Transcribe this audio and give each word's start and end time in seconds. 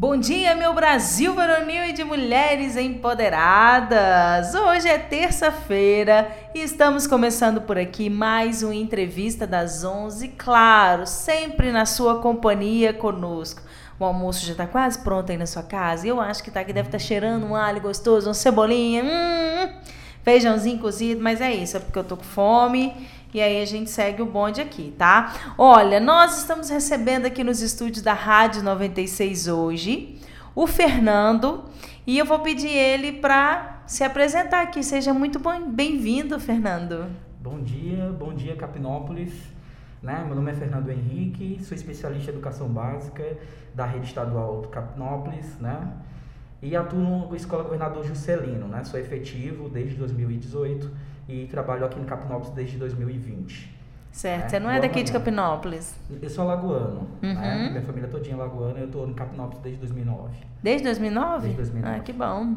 Bom 0.00 0.16
dia, 0.16 0.54
meu 0.54 0.72
Brasil 0.72 1.34
varonil 1.34 1.86
e 1.86 1.92
de 1.92 2.04
mulheres 2.04 2.76
empoderadas! 2.76 4.54
Hoje 4.54 4.86
é 4.86 4.96
terça-feira 4.96 6.30
e 6.54 6.60
estamos 6.60 7.04
começando 7.04 7.62
por 7.62 7.76
aqui 7.76 8.08
mais 8.08 8.62
uma 8.62 8.76
entrevista 8.76 9.44
das 9.44 9.82
11, 9.82 10.28
claro, 10.38 11.04
sempre 11.04 11.72
na 11.72 11.84
sua 11.84 12.20
companhia 12.20 12.92
conosco. 12.94 13.60
O 13.98 14.04
almoço 14.04 14.46
já 14.46 14.52
está 14.52 14.68
quase 14.68 15.00
pronto 15.00 15.32
aí 15.32 15.36
na 15.36 15.46
sua 15.46 15.64
casa 15.64 16.06
e 16.06 16.10
eu 16.10 16.20
acho 16.20 16.44
que 16.44 16.50
tá 16.52 16.60
aqui 16.60 16.72
deve 16.72 16.86
estar 16.86 16.98
tá 16.98 17.04
cheirando 17.04 17.44
um 17.44 17.56
alho 17.56 17.80
gostoso, 17.80 18.28
uma 18.28 18.34
cebolinha, 18.34 19.02
hum, 19.02 19.72
feijãozinho 20.22 20.78
cozido, 20.78 21.20
mas 21.20 21.40
é 21.40 21.52
isso, 21.52 21.76
é 21.76 21.80
porque 21.80 21.98
eu 21.98 22.04
tô 22.04 22.16
com 22.16 22.22
fome 22.22 22.94
e 23.32 23.40
aí 23.40 23.60
a 23.60 23.66
gente 23.66 23.90
segue 23.90 24.22
o 24.22 24.26
bonde 24.26 24.60
aqui, 24.60 24.94
tá? 24.96 25.54
Olha, 25.58 26.00
nós 26.00 26.38
estamos 26.38 26.70
recebendo 26.70 27.26
aqui 27.26 27.44
nos 27.44 27.60
estúdios 27.60 28.02
da 28.02 28.14
Rádio 28.14 28.62
96 28.62 29.48
hoje 29.48 30.18
o 30.54 30.66
Fernando 30.66 31.64
e 32.06 32.18
eu 32.18 32.24
vou 32.24 32.40
pedir 32.40 32.70
ele 32.70 33.12
para 33.12 33.82
se 33.86 34.02
apresentar 34.02 34.62
aqui. 34.62 34.82
Seja 34.82 35.12
muito 35.12 35.38
bem-vindo, 35.68 36.40
Fernando. 36.40 37.06
Bom 37.40 37.60
dia, 37.60 38.10
bom 38.18 38.34
dia 38.34 38.56
Capinópolis. 38.56 39.32
Né? 40.02 40.24
Meu 40.26 40.34
nome 40.34 40.50
é 40.50 40.54
Fernando 40.54 40.90
Henrique, 40.90 41.62
sou 41.62 41.76
especialista 41.76 42.30
em 42.30 42.34
educação 42.34 42.68
básica 42.68 43.36
da 43.74 43.84
rede 43.84 44.06
estadual 44.06 44.62
do 44.62 44.68
Capinópolis, 44.68 45.58
né? 45.58 45.92
E 46.60 46.74
atuo 46.76 47.28
na 47.30 47.36
Escola 47.36 47.62
Governador 47.62 48.04
Juscelino, 48.04 48.66
né? 48.66 48.82
Sou 48.84 48.98
efetivo 48.98 49.68
desde 49.68 49.96
2018 49.96 50.90
e 51.28 51.46
trabalho 51.46 51.84
aqui 51.84 51.98
no 51.98 52.06
Capinópolis 52.06 52.50
desde 52.50 52.76
2020. 52.76 53.78
Certo, 54.10 54.42
né? 54.42 54.48
você 54.48 54.58
não 54.58 54.70
é 54.70 54.80
daqui 54.80 55.02
de 55.02 55.12
Capinópolis? 55.12 55.94
Eu 56.20 56.28
sou 56.28 56.44
alagoano, 56.44 57.06
né? 57.22 57.28
uhum. 57.28 57.34
né? 57.34 57.68
Minha 57.70 57.82
família 57.82 58.08
todinha 58.08 58.34
é 58.34 58.40
alagoana 58.40 58.78
e 58.78 58.82
eu 58.82 58.86
estou 58.86 59.06
no 59.06 59.14
Capinópolis 59.14 59.62
desde 59.62 59.80
2009. 59.80 60.36
Desde 60.60 60.84
2009? 60.84 61.40
Desde 61.42 61.56
2009. 61.56 61.96
Ah, 61.96 62.00
que 62.00 62.12
bom. 62.12 62.56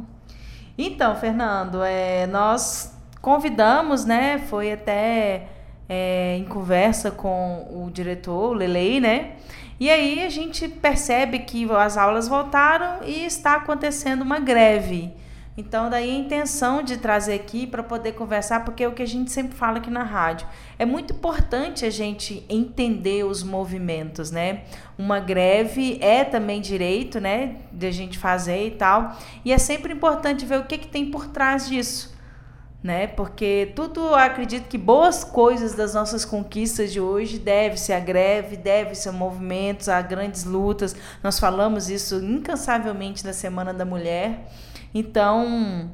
Então, 0.78 1.16
Fernando, 1.16 1.84
é, 1.84 2.26
nós 2.26 2.98
convidamos, 3.22 4.06
né? 4.06 4.40
Foi 4.40 4.72
até 4.72 5.48
é, 5.88 6.38
em 6.38 6.46
conversa 6.46 7.12
com 7.12 7.68
o 7.70 7.92
diretor, 7.92 8.52
o 8.52 8.54
Lelei, 8.54 9.00
né? 9.00 9.34
E 9.82 9.90
aí 9.90 10.24
a 10.24 10.30
gente 10.30 10.68
percebe 10.68 11.40
que 11.40 11.68
as 11.72 11.98
aulas 11.98 12.28
voltaram 12.28 13.04
e 13.04 13.26
está 13.26 13.56
acontecendo 13.56 14.22
uma 14.22 14.40
greve. 14.40 15.12
Então, 15.58 15.90
daí 15.90 16.12
a 16.12 16.20
intenção 16.20 16.84
de 16.84 16.98
trazer 16.98 17.34
aqui 17.34 17.66
para 17.66 17.82
poder 17.82 18.12
conversar, 18.12 18.64
porque 18.64 18.84
é 18.84 18.88
o 18.88 18.92
que 18.92 19.02
a 19.02 19.08
gente 19.08 19.32
sempre 19.32 19.58
fala 19.58 19.80
aqui 19.80 19.90
na 19.90 20.04
rádio. 20.04 20.48
É 20.78 20.86
muito 20.86 21.14
importante 21.14 21.84
a 21.84 21.90
gente 21.90 22.46
entender 22.48 23.26
os 23.26 23.42
movimentos, 23.42 24.30
né? 24.30 24.66
Uma 25.00 25.20
greve 25.20 25.98
é 26.00 26.24
também 26.24 26.62
direito, 26.62 27.20
né? 27.20 27.56
De 27.72 27.88
a 27.88 27.92
gente 27.92 28.20
fazer 28.20 28.68
e 28.68 28.72
tal. 28.72 29.18
E 29.44 29.52
é 29.52 29.58
sempre 29.58 29.94
importante 29.94 30.46
ver 30.46 30.60
o 30.60 30.66
que, 30.66 30.78
que 30.78 30.88
tem 30.88 31.10
por 31.10 31.26
trás 31.26 31.68
disso. 31.68 32.11
Né? 32.84 33.06
Porque 33.06 33.72
tudo 33.76 34.16
acredito 34.16 34.68
que 34.68 34.78
boas 34.78 35.24
coisas 35.24 35.76
das 35.76 35.94
nossas 35.94 36.26
conquistas 36.26 36.92
de 36.92 37.00
hoje 37.00 37.38
deve-se 37.38 37.94
à 37.94 38.00
greve, 38.00 38.58
deve-se 38.58 39.08
a 39.08 39.12
movimentos, 39.12 39.88
a 39.88 40.02
grandes 40.02 40.46
lutas. 40.46 40.96
Nós 41.24 41.40
falamos 41.40 41.90
isso 41.90 42.16
incansavelmente 42.16 43.24
na 43.24 43.34
Semana 43.34 43.72
da 43.72 43.86
Mulher. 43.86 44.48
Então, 44.96 45.92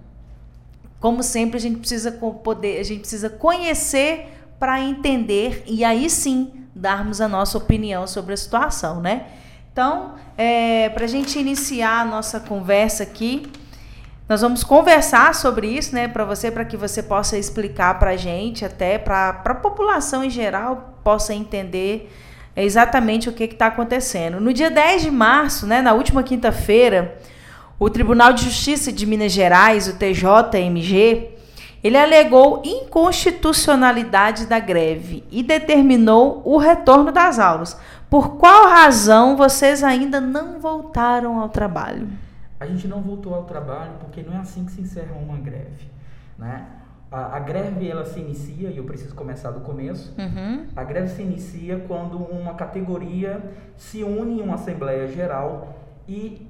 como 0.99 1.21
sempre, 1.21 1.58
a 1.58 1.59
gente 1.59 1.77
precisa 1.77 2.11
poder, 2.11 2.80
a 2.80 2.83
gente 2.83 3.02
precisa 3.02 3.30
conhecer 3.30 4.33
para 4.58 4.80
entender 4.80 5.63
e 5.67 5.83
aí 5.83 6.09
sim 6.09 6.65
darmos 6.73 7.21
a 7.21 7.27
nossa 7.27 7.58
opinião 7.58 8.08
sobre 8.08 8.33
a 8.33 8.38
situação, 8.38 9.02
né? 9.02 9.27
Então, 9.71 10.15
é, 10.38 10.89
para 10.89 11.05
a 11.05 11.08
gente 11.08 11.38
iniciar 11.38 12.02
a 12.02 12.05
nossa 12.05 12.39
conversa 12.39 13.03
aqui, 13.03 13.52
nós 14.30 14.42
vamos 14.42 14.61
conversar 14.61 15.33
sobre 15.33 15.67
isso, 15.67 15.95
né, 15.95 16.08
para 16.08 16.25
você, 16.25 16.52
para 16.52 16.66
que 16.66 16.75
você 16.75 17.02
possa 17.02 17.38
explicar 17.38 17.97
para 17.97 18.11
a 18.11 18.17
gente, 18.17 18.66
até 18.66 18.97
para 18.97 19.30
a 19.30 19.55
população 19.55 20.21
em 20.23 20.30
geral 20.30 20.99
possa 21.02 21.33
entender 21.33 22.11
exatamente 22.54 23.30
o 23.30 23.33
que 23.33 23.45
está 23.45 23.67
acontecendo. 23.67 24.42
No 24.42 24.52
dia 24.52 24.70
10 24.70 25.04
de 25.04 25.11
março, 25.11 25.66
né, 25.66 25.82
na 25.82 25.93
última 25.93 26.23
quinta-feira, 26.23 27.17
o 27.80 27.89
Tribunal 27.89 28.33
de 28.33 28.43
Justiça 28.43 28.92
de 28.92 29.05
Minas 29.05 29.32
Gerais, 29.32 29.87
o 29.87 29.93
TJMG, 29.93 31.30
ele 31.82 31.98
alegou 31.98 32.61
inconstitucionalidade 32.66 34.45
da 34.45 34.60
greve 34.60 35.23
e 35.32 35.42
determinou 35.42 36.42
o 36.43 36.58
retorno 36.58 37.14
das 37.14 37.39
aulas. 37.39 37.77
Por 38.10 38.36
qual 38.37 38.67
razão 38.67 39.37
vocês 39.37 39.83
ainda 39.83 40.20
não 40.20 40.60
voltaram 40.60 41.39
ao 41.39 41.48
trabalho? 41.48 42.27
A 42.59 42.65
gente 42.65 42.87
não 42.87 43.01
voltou 43.01 43.33
ao 43.33 43.43
trabalho 43.43 43.93
porque 43.99 44.21
não 44.21 44.33
é 44.33 44.37
assim 44.37 44.65
que 44.65 44.71
se 44.71 44.81
encerra 44.81 45.13
uma 45.15 45.37
greve, 45.37 45.89
né? 46.37 46.67
A, 47.11 47.37
a 47.37 47.39
greve 47.39 47.87
ela 47.87 48.05
se 48.05 48.19
inicia 48.19 48.69
e 48.69 48.77
eu 48.77 48.83
preciso 48.83 49.15
começar 49.15 49.51
do 49.51 49.61
começo. 49.61 50.13
Uhum. 50.17 50.65
A 50.75 50.83
greve 50.83 51.07
se 51.09 51.21
inicia 51.21 51.79
quando 51.87 52.17
uma 52.17 52.53
categoria 52.55 53.41
se 53.77 54.03
une 54.03 54.39
em 54.39 54.41
uma 54.41 54.55
assembleia 54.55 55.07
geral 55.07 55.75
e 56.07 56.47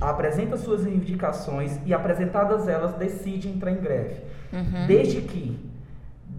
apresenta 0.00 0.56
suas 0.56 0.84
reivindicações 0.84 1.78
e, 1.84 1.92
apresentadas 1.92 2.68
elas, 2.68 2.94
decide 2.94 3.48
entrar 3.48 3.72
em 3.72 3.80
greve. 3.80 4.20
Uhum. 4.52 4.86
Desde 4.86 5.20
que, 5.22 5.58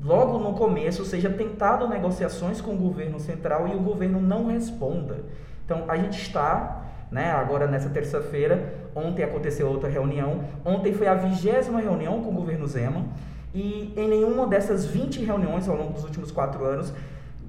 logo 0.03 0.37
no 0.39 0.53
começo, 0.53 1.03
seja 1.05 1.29
tentado 1.29 1.87
negociações 1.87 2.61
com 2.61 2.73
o 2.73 2.77
governo 2.77 3.19
central 3.19 3.67
e 3.67 3.75
o 3.75 3.79
governo 3.79 4.21
não 4.21 4.47
responda. 4.47 5.23
Então, 5.65 5.85
a 5.87 5.97
gente 5.97 6.21
está, 6.21 6.85
né, 7.13 7.31
agora 7.31 7.67
nessa 7.67 7.89
terça-feira, 7.89 8.73
ontem 8.95 9.23
aconteceu 9.23 9.67
outra 9.67 9.87
reunião, 9.87 10.43
ontem 10.65 10.91
foi 10.93 11.07
a 11.07 11.13
vigésima 11.13 11.79
reunião 11.79 12.23
com 12.23 12.31
o 12.31 12.33
governo 12.33 12.67
Zema, 12.67 13.05
e 13.53 13.93
em 13.95 14.09
nenhuma 14.09 14.47
dessas 14.47 14.83
20 14.83 15.23
reuniões 15.23 15.69
ao 15.69 15.77
longo 15.77 15.93
dos 15.93 16.03
últimos 16.03 16.31
quatro 16.31 16.65
anos 16.65 16.91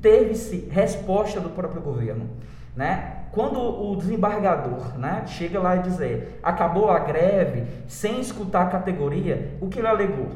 teve-se 0.03 0.69
resposta 0.71 1.41
do 1.41 1.49
próprio 1.49 1.81
governo. 1.81 2.29
Né? 2.77 3.25
Quando 3.33 3.59
o 3.59 3.97
desembargador 3.97 4.99
né, 4.99 5.25
chega 5.27 5.59
lá 5.59 5.77
e 5.77 5.83
dizer 5.83 6.39
acabou 6.43 6.91
a 6.91 6.99
greve 6.99 7.65
sem 7.89 8.21
escutar 8.21 8.65
a 8.65 8.67
categoria, 8.67 9.57
o 9.63 9.69
que 9.69 9.79
ele 9.79 9.89
alegou? 9.89 10.29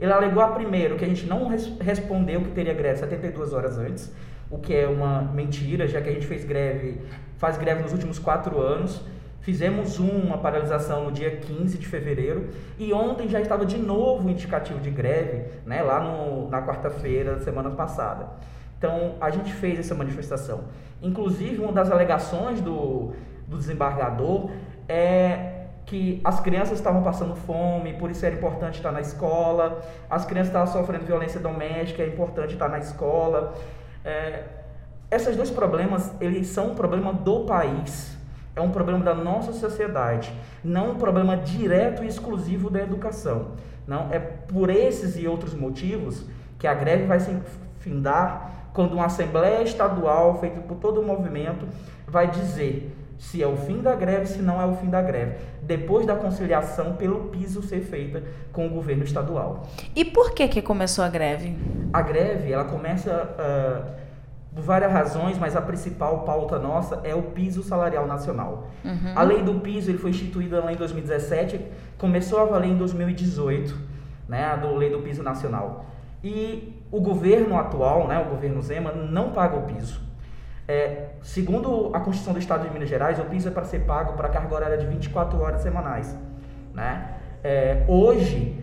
Ele 0.00 0.12
alegou 0.12 0.42
a 0.42 0.48
primeiro 0.48 0.96
que 0.96 1.04
a 1.04 1.08
gente 1.08 1.24
não 1.26 1.46
res 1.46 1.72
respondeu 1.80 2.40
que 2.40 2.50
teria 2.50 2.74
greve 2.74 2.98
72 2.98 3.52
horas 3.52 3.78
antes, 3.78 4.12
o 4.52 4.58
que 4.58 4.76
é 4.76 4.86
uma 4.86 5.22
mentira, 5.22 5.88
já 5.88 6.00
que 6.02 6.10
a 6.10 6.12
gente 6.12 6.26
fez 6.26 6.44
greve, 6.44 7.00
faz 7.38 7.56
greve 7.56 7.82
nos 7.82 7.92
últimos 7.92 8.18
quatro 8.18 8.60
anos. 8.60 9.02
Fizemos 9.40 9.98
uma 9.98 10.38
paralisação 10.38 11.04
no 11.06 11.10
dia 11.10 11.30
15 11.38 11.78
de 11.78 11.86
fevereiro 11.86 12.50
e 12.78 12.92
ontem 12.92 13.28
já 13.28 13.40
estava 13.40 13.64
de 13.66 13.78
novo 13.78 14.28
o 14.28 14.30
indicativo 14.30 14.78
de 14.78 14.90
greve, 14.90 15.46
né, 15.66 15.82
lá 15.82 15.98
no, 16.00 16.48
na 16.48 16.64
quarta-feira, 16.64 17.40
semana 17.40 17.70
passada. 17.70 18.28
Então, 18.78 19.14
a 19.20 19.30
gente 19.30 19.52
fez 19.52 19.78
essa 19.78 19.94
manifestação. 19.94 20.64
Inclusive, 21.00 21.58
uma 21.60 21.72
das 21.72 21.90
alegações 21.90 22.60
do, 22.60 23.14
do 23.48 23.56
desembargador 23.56 24.50
é 24.88 25.62
que 25.86 26.20
as 26.22 26.40
crianças 26.40 26.78
estavam 26.78 27.02
passando 27.02 27.34
fome, 27.34 27.94
por 27.94 28.10
isso 28.10 28.24
era 28.24 28.34
importante 28.34 28.76
estar 28.76 28.92
na 28.92 29.00
escola, 29.00 29.80
as 30.08 30.24
crianças 30.24 30.48
estavam 30.48 30.72
sofrendo 30.72 31.04
violência 31.04 31.40
doméstica, 31.40 32.02
é 32.02 32.06
importante 32.06 32.52
estar 32.52 32.68
na 32.68 32.78
escola. 32.78 33.54
É, 34.04 34.44
esses 35.10 35.36
dois 35.36 35.50
problemas, 35.50 36.12
eles 36.20 36.46
são 36.48 36.72
um 36.72 36.74
problema 36.74 37.12
do 37.12 37.40
país, 37.40 38.16
é 38.56 38.60
um 38.60 38.70
problema 38.70 39.04
da 39.04 39.14
nossa 39.14 39.52
sociedade, 39.52 40.32
não 40.64 40.92
um 40.92 40.94
problema 40.94 41.36
direto 41.36 42.02
e 42.02 42.06
exclusivo 42.06 42.70
da 42.70 42.80
educação. 42.80 43.52
Não, 43.86 44.12
é 44.12 44.18
por 44.18 44.70
esses 44.70 45.16
e 45.16 45.26
outros 45.26 45.54
motivos 45.54 46.24
que 46.58 46.66
a 46.66 46.74
greve 46.74 47.04
vai 47.04 47.20
se 47.20 47.36
findar 47.80 48.50
quando 48.72 48.94
uma 48.94 49.06
assembleia 49.06 49.62
estadual, 49.62 50.38
feita 50.38 50.60
por 50.60 50.76
todo 50.76 51.00
o 51.00 51.04
movimento, 51.04 51.66
vai 52.06 52.30
dizer 52.30 52.90
se 53.18 53.42
é 53.42 53.46
o 53.46 53.56
fim 53.56 53.80
da 53.80 53.94
greve, 53.94 54.26
se 54.26 54.42
não 54.42 54.60
é 54.60 54.66
o 54.66 54.74
fim 54.74 54.90
da 54.90 55.00
greve, 55.00 55.36
depois 55.62 56.04
da 56.06 56.16
conciliação 56.16 56.96
pelo 56.96 57.28
piso 57.28 57.62
ser 57.62 57.80
feita 57.80 58.22
com 58.52 58.66
o 58.66 58.70
governo 58.70 59.04
estadual. 59.04 59.66
E 59.94 60.04
por 60.04 60.32
que 60.32 60.48
que 60.48 60.60
começou 60.60 61.04
a 61.04 61.08
greve? 61.08 61.56
A 61.92 62.02
greve, 62.02 62.52
ela 62.52 62.64
começa 62.64 63.10
uh, 63.12 64.02
por 64.54 64.62
várias 64.62 64.92
razões, 64.92 65.38
mas 65.38 65.56
a 65.56 65.62
principal 65.62 66.24
pauta 66.24 66.58
nossa 66.58 67.00
é 67.04 67.14
o 67.14 67.22
piso 67.22 67.62
salarial 67.62 68.06
nacional. 68.06 68.68
Uhum. 68.84 69.12
A 69.14 69.22
lei 69.22 69.42
do 69.42 69.54
piso 69.60 69.90
ele 69.90 69.98
foi 69.98 70.10
instituída 70.10 70.60
lá 70.60 70.72
em 70.72 70.76
2017, 70.76 71.60
começou 71.96 72.40
a 72.40 72.44
valer 72.44 72.70
em 72.70 72.76
2018, 72.76 73.78
né, 74.28 74.44
a 74.44 74.56
do 74.56 74.74
lei 74.74 74.90
do 74.90 74.98
piso 74.98 75.22
nacional. 75.22 75.86
E 76.22 76.80
o 76.90 77.00
governo 77.00 77.58
atual, 77.58 78.06
né, 78.06 78.18
o 78.18 78.30
governo 78.30 78.60
Zema, 78.62 78.92
não 78.92 79.32
paga 79.32 79.56
o 79.56 79.62
piso. 79.62 80.00
É, 80.66 81.10
segundo 81.22 81.90
a 81.92 82.00
Constituição 82.00 82.32
do 82.32 82.38
Estado 82.38 82.64
de 82.66 82.72
Minas 82.72 82.88
Gerais, 82.88 83.18
o 83.18 83.24
piso 83.24 83.48
é 83.48 83.50
para 83.50 83.64
ser 83.64 83.80
pago 83.80 84.14
para 84.14 84.28
carga 84.28 84.54
horária 84.54 84.78
de 84.78 84.86
24 84.86 85.40
horas 85.40 85.60
semanais. 85.60 86.16
Né? 86.72 87.16
É, 87.42 87.84
hoje, 87.88 88.62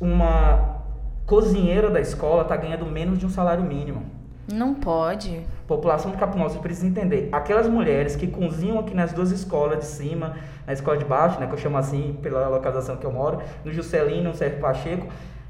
uma 0.00 0.82
cozinheira 1.26 1.90
da 1.90 2.00
escola 2.00 2.42
está 2.42 2.56
ganhando 2.56 2.86
menos 2.86 3.18
de 3.18 3.26
um 3.26 3.30
salário 3.30 3.64
mínimo. 3.64 4.18
Não 4.50 4.74
pode. 4.74 5.42
População 5.66 6.10
de 6.10 6.16
Capinópolis 6.16 6.56
precisa 6.56 6.86
entender. 6.86 7.28
Aquelas 7.30 7.68
mulheres 7.68 8.16
que 8.16 8.26
cozinham 8.26 8.78
aqui 8.78 8.94
nas 8.94 9.12
duas 9.12 9.30
escolas 9.30 9.78
de 9.80 9.84
cima, 9.84 10.36
na 10.66 10.72
escola 10.72 10.96
de 10.96 11.04
baixo, 11.04 11.38
né, 11.38 11.46
que 11.46 11.52
eu 11.52 11.58
chamo 11.58 11.76
assim 11.76 12.18
pela 12.22 12.48
localização 12.48 12.96
que 12.96 13.04
eu 13.04 13.12
moro, 13.12 13.42
no 13.62 13.70
Juscelino, 13.72 14.30
no 14.30 14.34
Sérgio 14.34 14.58
Pacheco, 14.58 15.06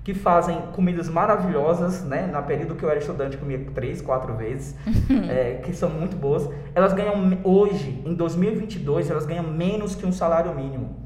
que 0.08 0.14
fazem 0.14 0.58
comidas 0.72 1.06
maravilhosas, 1.06 2.02
né? 2.02 2.26
Na 2.26 2.40
período 2.40 2.75
que 2.75 2.82
eu 2.82 2.88
era 2.88 2.99
estudante, 2.99 3.37
comia 3.37 3.62
três, 3.75 4.00
quatro 4.00 4.34
vezes, 4.34 4.75
é, 5.28 5.60
que 5.62 5.70
são 5.75 5.90
muito 5.90 6.16
boas. 6.16 6.49
Elas 6.75 6.94
ganham 6.94 7.14
hoje, 7.44 8.02
em 8.06 8.14
2022, 8.14 9.10
elas 9.10 9.26
ganham 9.26 9.44
menos 9.44 9.94
que 9.94 10.06
um 10.06 10.12
salário 10.12 10.55
mínimo. 10.55 10.96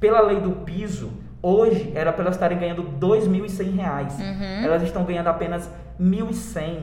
Pela 0.00 0.22
lei 0.22 0.40
do 0.40 0.52
piso, 0.52 1.12
hoje 1.42 1.92
era 1.94 2.10
para 2.14 2.22
elas 2.22 2.36
estarem 2.36 2.56
ganhando 2.56 2.80
R$ 2.80 2.88
2.100. 2.98 3.68
Uhum. 3.68 4.64
Elas 4.64 4.82
estão 4.82 5.04
ganhando 5.04 5.26
apenas 5.26 5.66
R$ 6.00 6.06
1.100 6.06 6.80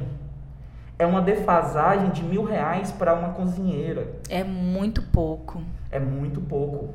é 1.00 1.06
uma 1.08 1.22
defasagem 1.22 2.12
de 2.12 2.24
mil 2.24 2.44
reais 2.44 2.92
para 2.92 3.14
uma 3.16 3.30
cozinheira. 3.30 4.08
É 4.30 4.44
muito 4.44 5.02
pouco. 5.02 5.62
É 5.92 6.00
muito 6.00 6.40
pouco. 6.40 6.94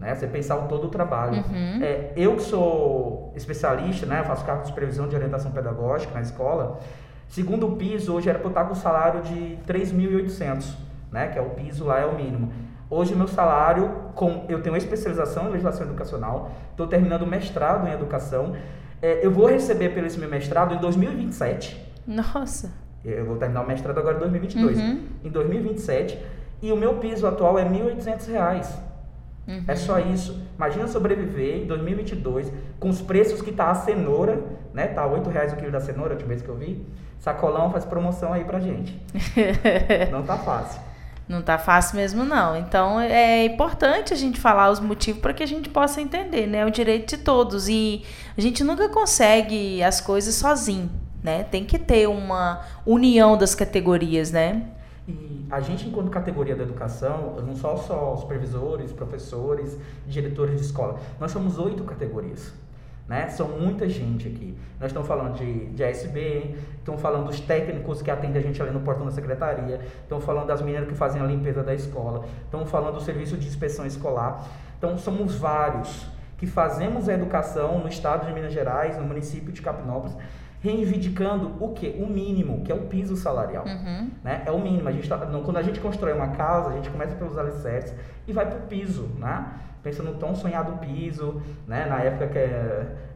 Né? 0.00 0.14
Você 0.14 0.26
pensar 0.26 0.56
o 0.56 0.66
todo 0.66 0.86
o 0.86 0.88
trabalho. 0.88 1.44
Uhum. 1.50 1.82
É, 1.82 2.12
eu 2.16 2.34
que 2.36 2.42
sou 2.42 3.32
especialista, 3.36 4.06
né? 4.06 4.20
Eu 4.20 4.24
faço 4.24 4.44
cargo 4.46 4.62
de 4.62 4.68
supervisão 4.68 5.06
de 5.06 5.14
orientação 5.14 5.52
pedagógica 5.52 6.14
na 6.14 6.22
escola. 6.22 6.80
Segundo 7.28 7.68
o 7.68 7.76
piso, 7.76 8.14
hoje 8.14 8.28
era 8.28 8.38
para 8.38 8.46
eu 8.46 8.50
estar 8.50 8.64
com 8.64 8.72
o 8.72 8.76
salário 8.76 9.20
de 9.20 9.58
3.800, 9.68 10.74
né? 11.12 11.28
Que 11.28 11.38
é 11.38 11.42
o 11.42 11.50
piso 11.50 11.84
lá, 11.84 12.00
é 12.00 12.06
o 12.06 12.14
mínimo. 12.14 12.50
Hoje 12.88 13.14
meu 13.14 13.28
salário, 13.28 13.88
com, 14.16 14.46
eu 14.48 14.62
tenho 14.62 14.74
especialização 14.76 15.46
em 15.46 15.50
legislação 15.50 15.86
educacional, 15.86 16.50
estou 16.70 16.88
terminando 16.88 17.22
o 17.22 17.26
mestrado 17.26 17.86
em 17.86 17.92
educação. 17.92 18.56
É, 19.00 19.24
eu 19.24 19.30
vou 19.30 19.46
receber 19.46 19.90
pelo 19.90 20.06
esse 20.06 20.18
meu 20.18 20.28
mestrado 20.28 20.74
em 20.74 20.78
2027. 20.78 21.88
Nossa! 22.06 22.72
Eu 23.04 23.24
vou 23.26 23.36
terminar 23.36 23.62
o 23.62 23.66
mestrado 23.66 23.98
agora 23.98 24.16
em 24.16 24.20
2022. 24.20 24.78
Uhum. 24.78 25.02
Em 25.24 25.30
2027. 25.30 26.18
E 26.62 26.72
o 26.72 26.76
meu 26.76 26.96
piso 26.96 27.26
atual 27.26 27.58
é 27.58 27.62
R$ 27.62 27.70
1.800. 27.70 28.89
Uhum. 29.50 29.64
É 29.66 29.74
só 29.74 29.98
isso. 29.98 30.40
Imagina 30.56 30.86
sobreviver 30.86 31.62
em 31.62 31.66
2022 31.66 32.52
com 32.78 32.88
os 32.88 33.02
preços 33.02 33.42
que 33.42 33.50
tá 33.50 33.70
a 33.70 33.74
cenoura, 33.74 34.42
né? 34.72 34.86
Tá 34.86 35.04
R$ 35.04 35.20
reais 35.30 35.52
o 35.52 35.56
quilo 35.56 35.72
da 35.72 35.80
cenoura, 35.80 36.10
a 36.10 36.12
última 36.12 36.28
vez 36.28 36.42
que 36.42 36.48
eu 36.48 36.56
vi. 36.56 36.86
Sacolão 37.18 37.70
faz 37.70 37.84
promoção 37.84 38.32
aí 38.32 38.44
pra 38.44 38.60
gente. 38.60 38.98
não 40.12 40.22
tá 40.22 40.38
fácil. 40.38 40.80
Não 41.28 41.42
tá 41.42 41.58
fácil 41.58 41.96
mesmo, 41.96 42.24
não. 42.24 42.56
Então 42.56 43.00
é 43.00 43.44
importante 43.44 44.12
a 44.12 44.16
gente 44.16 44.40
falar 44.40 44.70
os 44.70 44.80
motivos 44.80 45.20
para 45.20 45.32
que 45.32 45.42
a 45.42 45.46
gente 45.46 45.68
possa 45.68 46.00
entender, 46.00 46.46
né? 46.46 46.64
O 46.64 46.70
direito 46.70 47.16
de 47.16 47.22
todos. 47.22 47.68
E 47.68 48.04
a 48.38 48.40
gente 48.40 48.62
nunca 48.62 48.88
consegue 48.88 49.82
as 49.82 50.00
coisas 50.00 50.34
sozinho 50.36 50.90
né? 51.22 51.44
Tem 51.44 51.64
que 51.64 51.78
ter 51.78 52.08
uma 52.08 52.60
união 52.84 53.36
das 53.36 53.54
categorias, 53.54 54.30
né? 54.30 54.62
E 55.10 55.46
a 55.50 55.60
gente, 55.60 55.88
enquanto 55.88 56.10
categoria 56.10 56.54
da 56.54 56.62
educação, 56.62 57.36
não 57.44 57.56
só 57.56 57.76
só 57.76 58.16
supervisores, 58.16 58.92
professores, 58.92 59.76
diretores 60.06 60.56
de 60.56 60.62
escola, 60.62 60.98
nós 61.18 61.32
somos 61.32 61.58
oito 61.58 61.82
categorias. 61.84 62.52
Né? 63.08 63.28
São 63.28 63.48
muita 63.48 63.88
gente 63.88 64.28
aqui. 64.28 64.56
Nós 64.78 64.90
estamos 64.90 65.08
falando 65.08 65.34
de, 65.36 65.66
de 65.70 65.82
ASB, 65.82 66.54
estamos 66.78 67.00
falando 67.00 67.26
dos 67.26 67.40
técnicos 67.40 68.00
que 68.00 68.10
atendem 68.10 68.40
a 68.40 68.44
gente 68.44 68.62
ali 68.62 68.70
no 68.70 68.80
portão 68.80 69.04
da 69.04 69.10
secretaria, 69.10 69.80
estamos 70.02 70.24
falando 70.24 70.46
das 70.46 70.62
meninas 70.62 70.88
que 70.88 70.94
fazem 70.94 71.20
a 71.20 71.24
limpeza 71.24 71.64
da 71.64 71.74
escola, 71.74 72.24
estamos 72.44 72.70
falando 72.70 72.94
do 72.94 73.00
serviço 73.00 73.36
de 73.36 73.48
inspeção 73.48 73.84
escolar. 73.84 74.46
Então, 74.78 74.96
somos 74.96 75.34
vários 75.34 76.06
que 76.38 76.46
fazemos 76.46 77.08
a 77.08 77.12
educação 77.12 77.80
no 77.80 77.88
estado 77.88 78.26
de 78.26 78.32
Minas 78.32 78.52
Gerais, 78.52 78.96
no 78.96 79.04
município 79.04 79.52
de 79.52 79.60
Capinópolis, 79.60 80.16
reivindicando 80.60 81.52
o 81.58 81.70
que? 81.70 81.88
O 81.98 82.06
mínimo, 82.06 82.62
que 82.62 82.70
é 82.70 82.74
o 82.74 82.82
piso 82.82 83.16
salarial. 83.16 83.64
Uhum. 83.64 84.10
Né? 84.22 84.42
É 84.44 84.50
o 84.50 84.58
mínimo. 84.58 84.88
A 84.88 84.92
gente 84.92 85.08
tá, 85.08 85.16
quando 85.18 85.56
a 85.56 85.62
gente 85.62 85.80
constrói 85.80 86.12
uma 86.12 86.28
casa, 86.28 86.70
a 86.70 86.72
gente 86.72 86.90
começa 86.90 87.14
pelos 87.14 87.36
alicerces 87.36 87.94
e 88.28 88.32
vai 88.32 88.46
para 88.46 88.58
o 88.58 88.62
piso, 88.62 89.08
né? 89.18 89.46
Pensa 89.82 90.02
no 90.02 90.14
tão 90.16 90.34
sonhado 90.34 90.72
piso, 90.78 91.40
né? 91.66 91.86
Na 91.86 92.00
época 92.00 92.26
que 92.26 92.38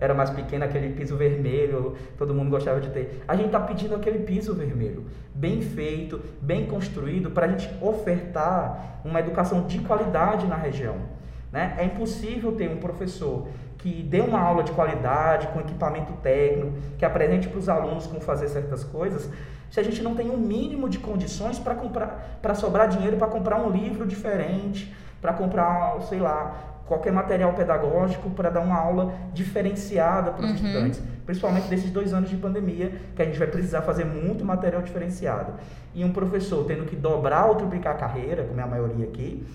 era 0.01 0.15
mais 0.15 0.31
pequeno, 0.31 0.65
aquele 0.65 0.95
piso 0.95 1.15
vermelho, 1.15 1.95
todo 2.17 2.35
mundo 2.35 2.49
gostava 2.49 2.81
de 2.81 2.89
ter. 2.89 3.23
A 3.29 3.37
gente 3.37 3.47
está 3.47 3.61
pedindo 3.61 3.95
aquele 3.95 4.21
piso 4.21 4.55
vermelho, 4.55 5.05
bem 5.35 5.61
feito, 5.61 6.23
bem 6.41 6.65
construído, 6.65 7.31
para 7.31 7.45
a 7.45 7.49
gente 7.51 7.69
ofertar 7.83 9.01
uma 9.05 9.21
educação 9.21 9.67
de 9.67 9.81
qualidade 9.81 10.47
na 10.47 10.57
região. 10.57 10.97
Né? 11.53 11.77
É 11.79 11.85
impossível 11.85 12.53
ter 12.53 12.71
um 12.71 12.79
professor 12.79 13.47
que 13.85 14.03
dê 14.03 14.23
uma 14.23 14.41
aula 14.41 14.63
de 14.63 14.73
qualidade, 14.73 15.47
com 15.49 15.61
equipamento 15.61 16.15
técnico, 16.15 16.73
que 16.97 17.05
apresente 17.05 17.49
para 17.49 17.59
os 17.59 17.69
alunos 17.69 18.07
como 18.07 18.19
fazer 18.19 18.49
certas 18.49 18.83
coisas, 18.83 19.29
se 19.71 19.79
a 19.79 19.83
gente 19.83 20.03
não 20.03 20.15
tem 20.15 20.31
um 20.31 20.39
mínimo 20.39 20.89
de 20.89 20.99
condições 20.99 21.59
para 21.59 21.75
comprar, 21.75 22.39
para 22.41 22.55
sobrar 22.55 22.89
dinheiro 22.89 23.19
para 23.19 23.27
comprar 23.27 23.61
um 23.61 23.69
livro 23.69 24.07
diferente, 24.07 24.91
para 25.21 25.35
comprar, 25.35 26.01
sei 26.09 26.19
lá, 26.19 26.81
qualquer 26.87 27.13
material 27.13 27.53
pedagógico 27.53 28.31
para 28.31 28.49
dar 28.49 28.61
uma 28.61 28.79
aula 28.79 29.13
diferenciada 29.35 30.31
para 30.31 30.47
os 30.47 30.49
uhum. 30.49 30.57
estudantes, 30.57 31.03
principalmente 31.27 31.69
desses 31.69 31.91
dois 31.91 32.15
anos 32.15 32.31
de 32.31 32.39
pandemia, 32.39 32.91
que 33.15 33.21
a 33.21 33.27
gente 33.27 33.39
vai 33.39 33.49
precisar 33.49 33.83
fazer 33.83 34.07
muito 34.07 34.47
material 34.47 34.81
diferenciado. 34.81 35.53
E 35.95 36.03
um 36.03 36.11
professor 36.11 36.65
tendo 36.65 36.87
que 36.87 36.97
dobrar 36.97 37.45
ou 37.49 37.57
triplicar 37.57 37.97
a 37.97 37.99
carreira, 37.99 38.45
como 38.45 38.59
é 38.59 38.63
a 38.63 38.67
maioria 38.67 39.05
aqui, 39.05 39.47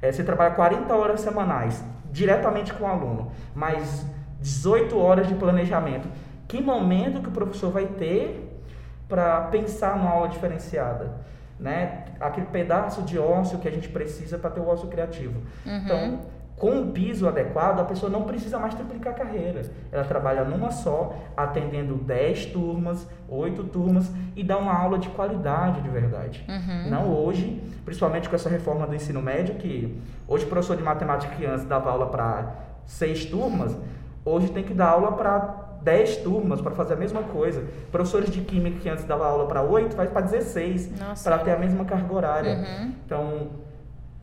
é, 0.00 0.12
você 0.12 0.22
trabalha 0.22 0.54
40 0.54 0.94
horas 0.94 1.20
semanais 1.20 1.82
diretamente 2.12 2.72
com 2.74 2.84
o 2.84 2.86
aluno, 2.86 3.32
mais 3.54 4.06
18 4.40 4.96
horas 4.98 5.26
de 5.26 5.34
planejamento. 5.34 6.06
Que 6.46 6.62
momento 6.62 7.22
que 7.22 7.28
o 7.28 7.32
professor 7.32 7.72
vai 7.72 7.86
ter 7.86 8.62
para 9.08 9.40
pensar 9.42 9.96
numa 9.96 10.10
aula 10.10 10.28
diferenciada? 10.28 11.10
Né? 11.58 12.04
Aquele 12.20 12.46
pedaço 12.46 13.02
de 13.02 13.18
ócio 13.18 13.58
que 13.58 13.66
a 13.66 13.70
gente 13.70 13.88
precisa 13.88 14.38
para 14.38 14.50
ter 14.50 14.60
o 14.60 14.68
ócio 14.68 14.88
criativo. 14.88 15.40
Uhum. 15.64 15.76
Então, 15.78 16.20
com 16.56 16.80
o 16.80 16.86
piso 16.92 17.26
adequado, 17.26 17.80
a 17.80 17.84
pessoa 17.84 18.10
não 18.10 18.22
precisa 18.22 18.58
mais 18.58 18.74
triplicar 18.74 19.12
a 19.12 19.16
carreira. 19.16 19.62
Ela 19.90 20.04
trabalha 20.04 20.44
numa 20.44 20.70
só, 20.70 21.14
atendendo 21.36 21.96
10 21.96 22.46
turmas, 22.46 23.08
8 23.28 23.64
turmas 23.64 24.10
e 24.36 24.44
dá 24.44 24.58
uma 24.58 24.72
aula 24.72 24.98
de 24.98 25.08
qualidade 25.08 25.80
de 25.80 25.88
verdade. 25.88 26.44
Uhum. 26.48 26.90
Não 26.90 27.12
hoje, 27.12 27.60
principalmente 27.84 28.28
com 28.28 28.36
essa 28.36 28.48
reforma 28.48 28.86
do 28.86 28.94
ensino 28.94 29.20
médio, 29.20 29.56
que 29.56 30.00
hoje 30.28 30.44
o 30.44 30.48
professor 30.48 30.76
de 30.76 30.82
matemática 30.82 31.34
que 31.34 31.44
antes 31.44 31.64
dava 31.64 31.90
aula 31.90 32.06
para 32.06 32.54
6 32.86 33.26
turmas, 33.26 33.76
hoje 34.24 34.48
tem 34.50 34.62
que 34.62 34.72
dar 34.72 34.90
aula 34.90 35.12
para 35.12 35.78
10 35.82 36.18
turmas 36.18 36.60
para 36.60 36.70
fazer 36.72 36.94
a 36.94 36.96
mesma 36.96 37.22
coisa. 37.24 37.64
Professores 37.90 38.30
de 38.30 38.40
química 38.40 38.78
que 38.78 38.88
antes 38.88 39.04
dava 39.04 39.26
aula 39.26 39.46
para 39.46 39.62
8, 39.62 39.96
faz 39.96 40.10
para 40.10 40.22
16, 40.22 40.92
para 41.24 41.38
ter 41.38 41.50
a 41.50 41.58
mesma 41.58 41.84
carga 41.84 42.14
horária. 42.14 42.54
Uhum. 42.54 42.92
Então, 43.04 43.50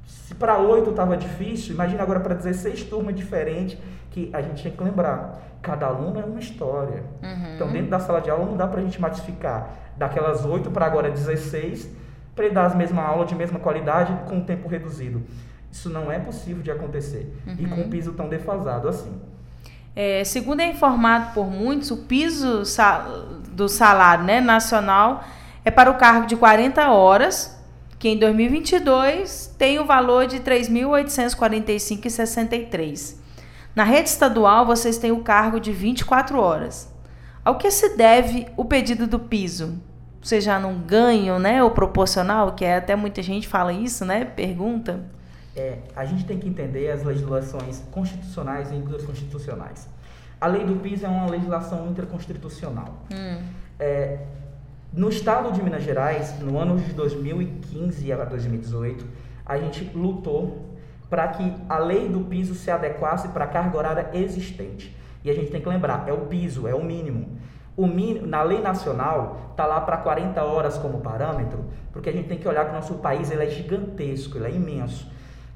se 0.09 0.33
para 0.33 0.57
oito 0.57 0.89
estava 0.89 1.15
difícil, 1.15 1.75
imagina 1.75 2.01
agora 2.01 2.19
para 2.19 2.33
16 2.33 2.83
turmas 2.85 3.15
diferentes, 3.15 3.77
que 4.09 4.31
a 4.33 4.41
gente 4.41 4.63
tem 4.63 4.71
que 4.71 4.83
lembrar, 4.83 5.39
cada 5.61 5.85
aluno 5.85 6.19
é 6.19 6.23
uma 6.23 6.39
história. 6.39 7.03
Uhum. 7.21 7.55
Então, 7.55 7.71
dentro 7.71 7.91
da 7.91 7.99
sala 7.99 8.19
de 8.19 8.27
aula, 8.27 8.45
não 8.45 8.57
dá 8.57 8.67
para 8.67 8.79
a 8.81 8.83
gente 8.83 8.99
matificar 8.99 9.69
daquelas 9.95 10.43
oito 10.45 10.71
para 10.71 10.87
agora 10.87 11.11
16, 11.11 11.89
para 12.35 12.49
dar 12.49 12.65
as 12.65 12.75
mesmas 12.75 13.05
aulas 13.05 13.29
de 13.29 13.35
mesma 13.35 13.59
qualidade 13.59 14.11
com 14.27 14.37
um 14.37 14.43
tempo 14.43 14.67
reduzido. 14.67 15.21
Isso 15.71 15.91
não 15.91 16.11
é 16.11 16.17
possível 16.17 16.63
de 16.63 16.71
acontecer. 16.71 17.31
Uhum. 17.45 17.55
E 17.59 17.67
com 17.67 17.75
um 17.75 17.83
uhum. 17.83 17.89
piso 17.89 18.13
tão 18.13 18.27
defasado 18.27 18.87
assim. 18.87 19.21
É, 19.95 20.23
segundo 20.23 20.61
é 20.61 20.67
informado 20.67 21.33
por 21.35 21.51
muitos, 21.51 21.91
o 21.91 21.97
piso 21.97 22.63
do 23.51 23.69
salário 23.69 24.23
né, 24.23 24.41
nacional 24.41 25.23
é 25.63 25.69
para 25.69 25.91
o 25.91 25.95
cargo 25.95 26.25
de 26.25 26.35
40 26.35 26.89
horas 26.89 27.58
que 27.99 28.07
em 28.07 28.17
2022 28.17 29.53
tem 29.57 29.77
o 29.77 29.85
valor 29.85 30.25
de 30.25 30.37
R$ 30.37 30.43
3.845,63. 30.43 33.17
Na 33.75 33.83
rede 33.83 34.07
estadual, 34.07 34.65
vocês 34.65 34.97
têm 34.97 35.11
o 35.11 35.21
cargo 35.21 35.59
de 35.59 35.73
24 35.73 36.39
horas. 36.39 36.89
Ao 37.43 37.57
que 37.57 37.69
se 37.69 37.97
deve 37.97 38.47
o 38.55 38.63
pedido 38.63 39.05
do 39.05 39.19
piso? 39.19 39.77
Vocês 40.21 40.41
já 40.43 40.59
não 40.59 40.79
ganham, 40.79 41.39
né? 41.39 41.61
O 41.61 41.71
proporcional, 41.71 42.53
que 42.53 42.63
é 42.63 42.77
até 42.77 42.95
muita 42.95 43.21
gente 43.21 43.45
fala 43.47 43.73
isso, 43.73 44.05
né? 44.05 44.23
Pergunta. 44.23 45.01
É, 45.55 45.79
a 45.95 46.05
gente 46.05 46.25
tem 46.25 46.37
que 46.39 46.47
entender 46.47 46.91
as 46.91 47.03
legislações 47.03 47.83
constitucionais 47.91 48.71
e 48.71 48.75
inconstitucionais. 48.75 49.89
A 50.39 50.47
lei 50.47 50.63
do 50.63 50.77
piso 50.77 51.05
é 51.05 51.09
uma 51.09 51.29
legislação 51.29 51.89
interconstitucional. 51.89 53.03
Hum. 53.11 53.41
É, 53.77 54.19
no 54.91 55.09
estado 55.09 55.51
de 55.51 55.61
Minas 55.61 55.83
Gerais, 55.83 56.39
no 56.39 56.57
ano 56.57 56.77
de 56.77 56.93
2015 56.93 58.11
a 58.11 58.25
2018, 58.25 59.05
a 59.45 59.57
gente 59.57 59.83
lutou 59.95 60.65
para 61.09 61.27
que 61.27 61.55
a 61.67 61.77
lei 61.77 62.07
do 62.09 62.21
piso 62.21 62.55
se 62.55 62.71
adequasse 62.71 63.27
para 63.29 63.45
a 63.45 63.47
carga 63.47 63.77
horária 63.77 64.09
existente. 64.13 64.95
E 65.23 65.29
a 65.29 65.33
gente 65.33 65.51
tem 65.51 65.61
que 65.61 65.69
lembrar, 65.69 66.05
é 66.07 66.13
o 66.13 66.21
piso, 66.21 66.67
é 66.67 66.73
o 66.73 66.83
mínimo. 66.83 67.37
O 67.77 67.87
mínimo, 67.87 68.27
na 68.27 68.41
lei 68.41 68.61
nacional, 68.61 69.49
está 69.51 69.65
lá 69.65 69.79
para 69.81 69.97
40 69.97 70.43
horas 70.43 70.77
como 70.77 71.01
parâmetro, 71.01 71.65
porque 71.91 72.09
a 72.09 72.13
gente 72.13 72.27
tem 72.27 72.37
que 72.37 72.47
olhar 72.47 72.65
que 72.65 72.71
o 72.71 72.75
nosso 72.75 72.95
país 72.95 73.31
ele 73.31 73.43
é 73.43 73.49
gigantesco, 73.49 74.37
ele 74.37 74.45
é 74.45 74.51
imenso. 74.51 75.09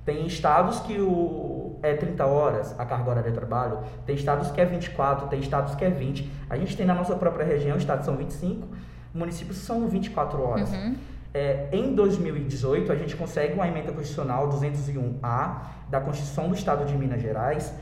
Tem 0.05 0.25
estados 0.27 0.79
que 0.79 0.99
o, 0.99 1.77
é 1.81 1.93
30 1.93 2.25
horas 2.25 2.77
a 2.79 2.85
carga 2.85 3.09
horária 3.09 3.31
de 3.31 3.37
trabalho, 3.37 3.79
tem 4.05 4.15
estados 4.15 4.51
que 4.51 4.59
é 4.59 4.65
24, 4.65 5.27
tem 5.27 5.39
estados 5.39 5.75
que 5.75 5.85
é 5.85 5.89
20. 5.89 6.29
A 6.49 6.57
gente 6.57 6.75
tem 6.75 6.85
na 6.85 6.93
nossa 6.93 7.15
própria 7.15 7.45
região, 7.45 7.77
estados 7.77 8.05
são 8.05 8.15
25, 8.15 8.67
municípios 9.13 9.58
são 9.58 9.88
24 9.88 10.41
horas. 10.41 10.72
Uhum. 10.72 10.96
É, 11.34 11.67
em 11.72 11.93
2018, 11.96 12.91
a 12.91 12.96
gente 12.96 13.15
consegue 13.15 13.53
uma 13.53 13.67
emenda 13.67 13.91
constitucional 13.91 14.50
201A 14.50 15.58
da 15.89 16.00
Constituição 16.00 16.48
do 16.48 16.55
Estado 16.55 16.86
de 16.86 16.96
Minas 16.96 17.22
Gerais, 17.22 17.74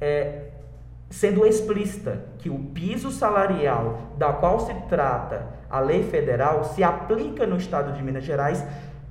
é, 0.00 0.48
sendo 1.08 1.46
explícita 1.46 2.24
que 2.38 2.50
o 2.50 2.58
piso 2.58 3.10
salarial 3.10 3.98
da 4.18 4.32
qual 4.32 4.60
se 4.60 4.74
trata 4.88 5.46
a 5.70 5.78
lei 5.78 6.02
federal 6.02 6.64
se 6.64 6.82
aplica 6.82 7.46
no 7.46 7.56
Estado 7.56 7.92
de 7.92 8.02
Minas 8.02 8.24
Gerais 8.24 8.64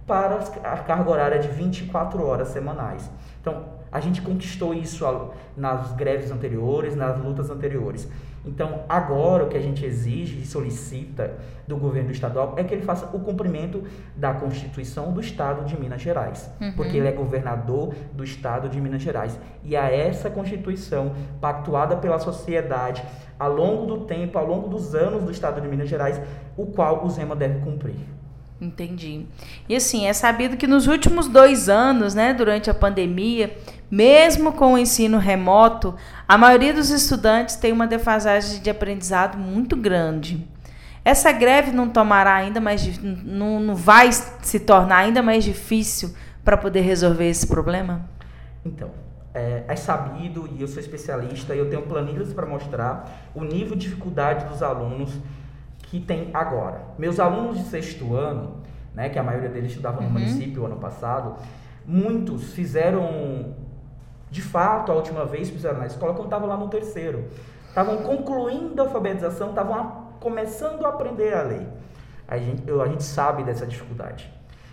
para 0.05 0.39
a 0.63 0.77
carga 0.77 1.10
horária 1.10 1.39
de 1.39 1.48
24 1.48 2.25
horas 2.25 2.50
semanais. 2.50 3.10
Então, 3.41 3.75
a 3.95 4.01
gente 4.01 4.21
conquistou 4.21 4.73
isso 4.73 5.05
nas 5.55 5.93
greves 5.93 6.29
anteriores, 6.29 6.97
nas 6.97 7.17
lutas 7.17 7.49
anteriores. 7.49 8.09
Então, 8.45 8.81
agora 8.89 9.45
o 9.45 9.47
que 9.47 9.55
a 9.55 9.61
gente 9.61 9.85
exige 9.85 10.41
e 10.41 10.45
solicita 10.45 11.37
do 11.65 11.77
governo 11.77 12.11
estadual 12.11 12.55
é 12.57 12.63
que 12.65 12.73
ele 12.73 12.83
faça 12.83 13.05
o 13.15 13.19
cumprimento 13.21 13.81
da 14.13 14.33
Constituição 14.33 15.13
do 15.13 15.21
Estado 15.21 15.63
de 15.63 15.79
Minas 15.79 16.01
Gerais, 16.01 16.51
uhum. 16.59 16.73
porque 16.73 16.97
ele 16.97 17.07
é 17.07 17.11
governador 17.13 17.95
do 18.11 18.23
Estado 18.25 18.67
de 18.67 18.81
Minas 18.81 19.01
Gerais. 19.01 19.39
E 19.63 19.77
a 19.77 19.89
essa 19.89 20.29
Constituição, 20.29 21.13
pactuada 21.39 21.95
pela 21.95 22.19
sociedade 22.19 23.01
ao 23.39 23.53
longo 23.53 23.85
do 23.85 24.05
tempo, 24.05 24.37
ao 24.37 24.45
longo 24.45 24.67
dos 24.67 24.93
anos 24.93 25.23
do 25.23 25.31
Estado 25.31 25.61
de 25.61 25.69
Minas 25.69 25.87
Gerais, 25.87 26.21
o 26.57 26.65
qual 26.65 27.05
o 27.05 27.09
Zema 27.09 27.33
deve 27.33 27.59
cumprir. 27.59 27.95
Entendi. 28.65 29.25
E 29.69 29.75
assim, 29.75 30.07
é 30.07 30.13
sabido 30.13 30.57
que 30.57 30.65
nos 30.65 30.88
últimos 30.88 31.27
dois 31.27 31.69
anos, 31.69 32.15
né, 32.15 32.34
durante 32.34 32.69
a 32.69 32.74
pandemia, 32.74 33.55
mesmo 33.89 34.53
com 34.53 34.74
o 34.74 34.77
ensino 34.77 35.19
remoto, 35.19 35.95
a 36.27 36.38
maioria 36.38 36.74
dos 36.74 36.89
estudantes 36.89 37.55
tem 37.55 37.72
uma 37.72 37.86
defasagem 37.86 38.62
de 38.62 38.69
aprendizado 38.69 39.38
muito 39.38 39.75
grande. 39.75 40.48
Essa 41.03 41.31
greve 41.31 41.72
não 41.72 41.88
tomará 41.88 42.34
ainda 42.34 42.60
mais 42.60 42.98
não, 43.00 43.60
não 43.60 43.75
vai 43.75 44.10
se 44.12 44.60
tornar 44.60 44.98
ainda 44.98 45.22
mais 45.22 45.43
difícil 45.43 46.15
para 46.43 46.57
poder 46.57 46.81
resolver 46.81 47.29
esse 47.29 47.45
problema? 47.45 48.10
Então, 48.65 48.89
é, 49.31 49.63
é, 49.67 49.75
sabido 49.75 50.50
e 50.57 50.62
eu 50.62 50.67
sou 50.67 50.79
especialista 50.79 51.53
e 51.53 51.60
eu 51.60 51.69
tenho 51.69 51.84
planilhas 51.84 52.34
para 52.34 52.48
mostrar 52.48 53.29
o 53.36 53.43
nível 53.43 53.75
de 53.75 53.88
dificuldade 53.88 54.45
dos 54.45 54.63
alunos 54.63 55.12
que 55.86 56.00
tem 56.00 56.30
agora. 56.34 56.82
Meus 56.98 57.20
alunos 57.20 57.58
de 57.58 57.65
sexto 57.65 58.15
ano, 58.15 58.62
né, 58.94 59.10
que 59.10 59.20
a 59.20 59.24
maioria 59.24 59.50
deles 59.50 59.72
estudavam 59.72 60.01
no 60.01 60.08
uhum. 60.08 60.13
município 60.13 60.65
ano 60.65 60.77
passado, 60.77 61.36
muitos 61.86 62.54
fizeram 62.54 63.54
de 64.30 64.42
fato, 64.42 64.92
a 64.92 64.96
última 64.96 65.25
vez 65.25 65.50
que 65.50 65.56
fizeram 65.56 65.80
na 65.80 65.86
escola, 65.86 66.13
quando 66.13 66.25
estavam 66.25 66.48
lá 66.48 66.58
no 66.58 66.68
terceiro. 66.68 67.25
Estavam 67.70 67.98
concluindo 67.98 68.82
a 68.82 68.86
alfabetização, 68.86 69.50
estavam 69.50 70.08
começando 70.20 70.86
a 70.86 70.89
aprender 70.89 71.34
a 71.34 71.42
ler. 71.42 71.68
A 72.27 72.38
gente, 72.38 72.68
eu, 72.68 72.82
a 72.82 72.88
gente 72.88 73.04
sabe 73.04 73.44
dessa 73.44 73.65
dificuldade. 73.65 74.30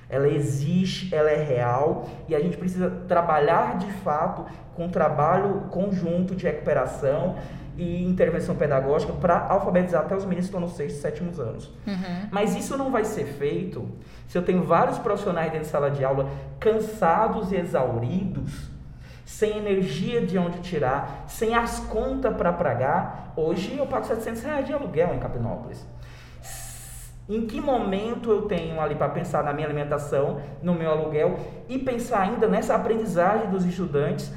Ela 0.08 0.28
existe, 0.28 1.14
ela 1.14 1.30
é 1.30 1.42
real 1.42 2.08
e 2.28 2.34
a 2.34 2.40
gente 2.40 2.56
precisa 2.56 2.90
trabalhar 3.06 3.78
de 3.78 3.90
fato 4.02 4.44
com 4.74 4.86
um 4.86 4.90
trabalho 4.90 5.62
conjunto 5.70 6.34
de 6.34 6.44
recuperação 6.44 7.36
e 7.76 8.04
intervenção 8.04 8.54
pedagógica 8.54 9.12
para 9.14 9.46
alfabetizar 9.46 10.02
até 10.02 10.14
os 10.14 10.24
meninos 10.24 10.46
que 10.46 10.54
estão 10.54 10.60
nos 10.60 10.76
sexto 10.76 10.96
e 10.96 11.00
sétimos 11.00 11.40
anos. 11.40 11.66
Uhum. 11.86 12.28
Mas 12.30 12.54
isso 12.54 12.76
não 12.76 12.90
vai 12.90 13.04
ser 13.04 13.24
feito 13.24 13.88
se 14.28 14.36
eu 14.36 14.42
tenho 14.42 14.62
vários 14.62 14.98
profissionais 14.98 15.50
dentro 15.50 15.66
de 15.66 15.70
sala 15.70 15.90
de 15.90 16.04
aula 16.04 16.28
cansados 16.58 17.52
e 17.52 17.56
exauridos 17.56 18.70
sem 19.24 19.56
energia 19.56 20.20
de 20.24 20.36
onde 20.36 20.58
tirar, 20.60 21.24
sem 21.26 21.54
as 21.54 21.80
contas 21.80 22.36
para 22.36 22.52
pagar. 22.52 23.32
Hoje 23.34 23.76
eu 23.76 23.86
pago 23.86 24.04
700 24.04 24.42
reais 24.42 24.66
de 24.66 24.72
aluguel 24.72 25.14
em 25.14 25.18
Capinópolis. 25.18 25.86
Em 27.28 27.46
que 27.46 27.60
momento 27.60 28.30
eu 28.30 28.42
tenho 28.42 28.80
ali 28.80 28.94
para 28.94 29.08
pensar 29.08 29.42
na 29.42 29.52
minha 29.52 29.66
alimentação, 29.66 30.40
no 30.62 30.74
meu 30.74 30.90
aluguel 30.90 31.38
e 31.68 31.78
pensar 31.78 32.20
ainda 32.20 32.46
nessa 32.46 32.74
aprendizagem 32.74 33.48
dos 33.48 33.64
estudantes 33.64 34.30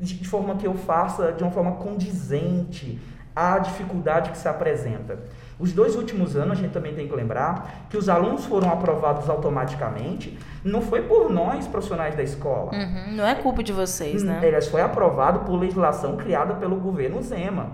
de 0.00 0.26
forma 0.26 0.56
que 0.56 0.66
eu 0.66 0.74
faça 0.74 1.32
de 1.32 1.42
uma 1.42 1.52
forma 1.52 1.72
condizente 1.72 2.98
à 3.36 3.58
dificuldade 3.58 4.30
que 4.30 4.38
se 4.38 4.48
apresenta. 4.48 5.18
Os 5.58 5.72
dois 5.72 5.94
últimos 5.94 6.36
anos, 6.36 6.58
a 6.58 6.62
gente 6.62 6.72
também 6.72 6.94
tem 6.94 7.06
que 7.06 7.14
lembrar 7.14 7.86
que 7.90 7.96
os 7.96 8.08
alunos 8.08 8.46
foram 8.46 8.70
aprovados 8.72 9.28
automaticamente, 9.28 10.38
não 10.64 10.80
foi 10.80 11.02
por 11.02 11.30
nós, 11.30 11.66
profissionais 11.66 12.14
da 12.14 12.22
escola. 12.22 12.72
Uhum, 12.72 13.16
não 13.16 13.26
é 13.26 13.34
culpa 13.34 13.62
de 13.62 13.72
vocês, 13.72 14.22
né? 14.22 14.40
Eles 14.42 14.68
foi 14.68 14.80
aprovado 14.80 15.40
por 15.40 15.54
legislação 15.56 16.16
criada 16.16 16.54
pelo 16.54 16.76
governo 16.76 17.22
Zema. 17.22 17.68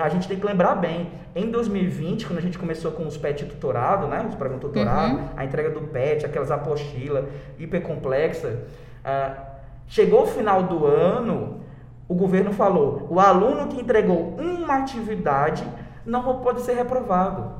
A 0.00 0.08
gente 0.08 0.28
tem 0.28 0.38
que 0.38 0.46
lembrar 0.46 0.74
bem, 0.76 1.10
em 1.34 1.50
2020, 1.50 2.26
quando 2.26 2.38
a 2.38 2.42
gente 2.42 2.58
começou 2.58 2.92
com 2.92 3.06
os 3.06 3.16
PET 3.18 3.44
tutorado, 3.44 4.06
né, 4.06 4.24
os 4.26 4.34
programas 4.34 4.62
tutorado, 4.62 5.16
uhum. 5.16 5.28
a 5.36 5.44
entrega 5.44 5.70
do 5.70 5.82
PET, 5.82 6.24
aquelas 6.24 6.50
apostilas 6.50 7.26
hipercomplexas, 7.58 8.54
uh, 8.54 9.53
chegou 9.86 10.22
o 10.22 10.26
final 10.26 10.62
do 10.64 10.86
ano, 10.86 11.60
o 12.08 12.14
governo 12.14 12.52
falou, 12.52 13.06
o 13.10 13.18
aluno 13.18 13.68
que 13.68 13.80
entregou 13.80 14.36
uma 14.38 14.76
atividade 14.76 15.64
não 16.04 16.22
pode 16.40 16.60
ser 16.60 16.74
reprovado. 16.74 17.52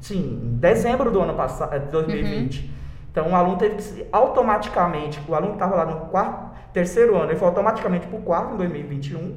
Sim, 0.00 0.40
em 0.42 0.56
dezembro 0.56 1.10
do 1.10 1.20
ano 1.20 1.34
passado, 1.34 1.90
2020. 1.90 2.60
Uhum. 2.60 2.70
Então 3.10 3.30
o 3.30 3.34
aluno 3.34 3.56
teve 3.56 3.76
que 3.76 4.06
automaticamente, 4.10 5.20
o 5.28 5.34
aluno 5.34 5.52
estava 5.52 5.76
lá 5.76 5.84
no 5.84 6.06
quarto, 6.06 6.50
terceiro 6.72 7.14
ano, 7.14 7.30
ele 7.30 7.38
foi 7.38 7.48
automaticamente 7.48 8.06
para 8.06 8.18
o 8.18 8.22
quarto 8.22 8.54
em 8.54 8.56
2021. 8.56 9.36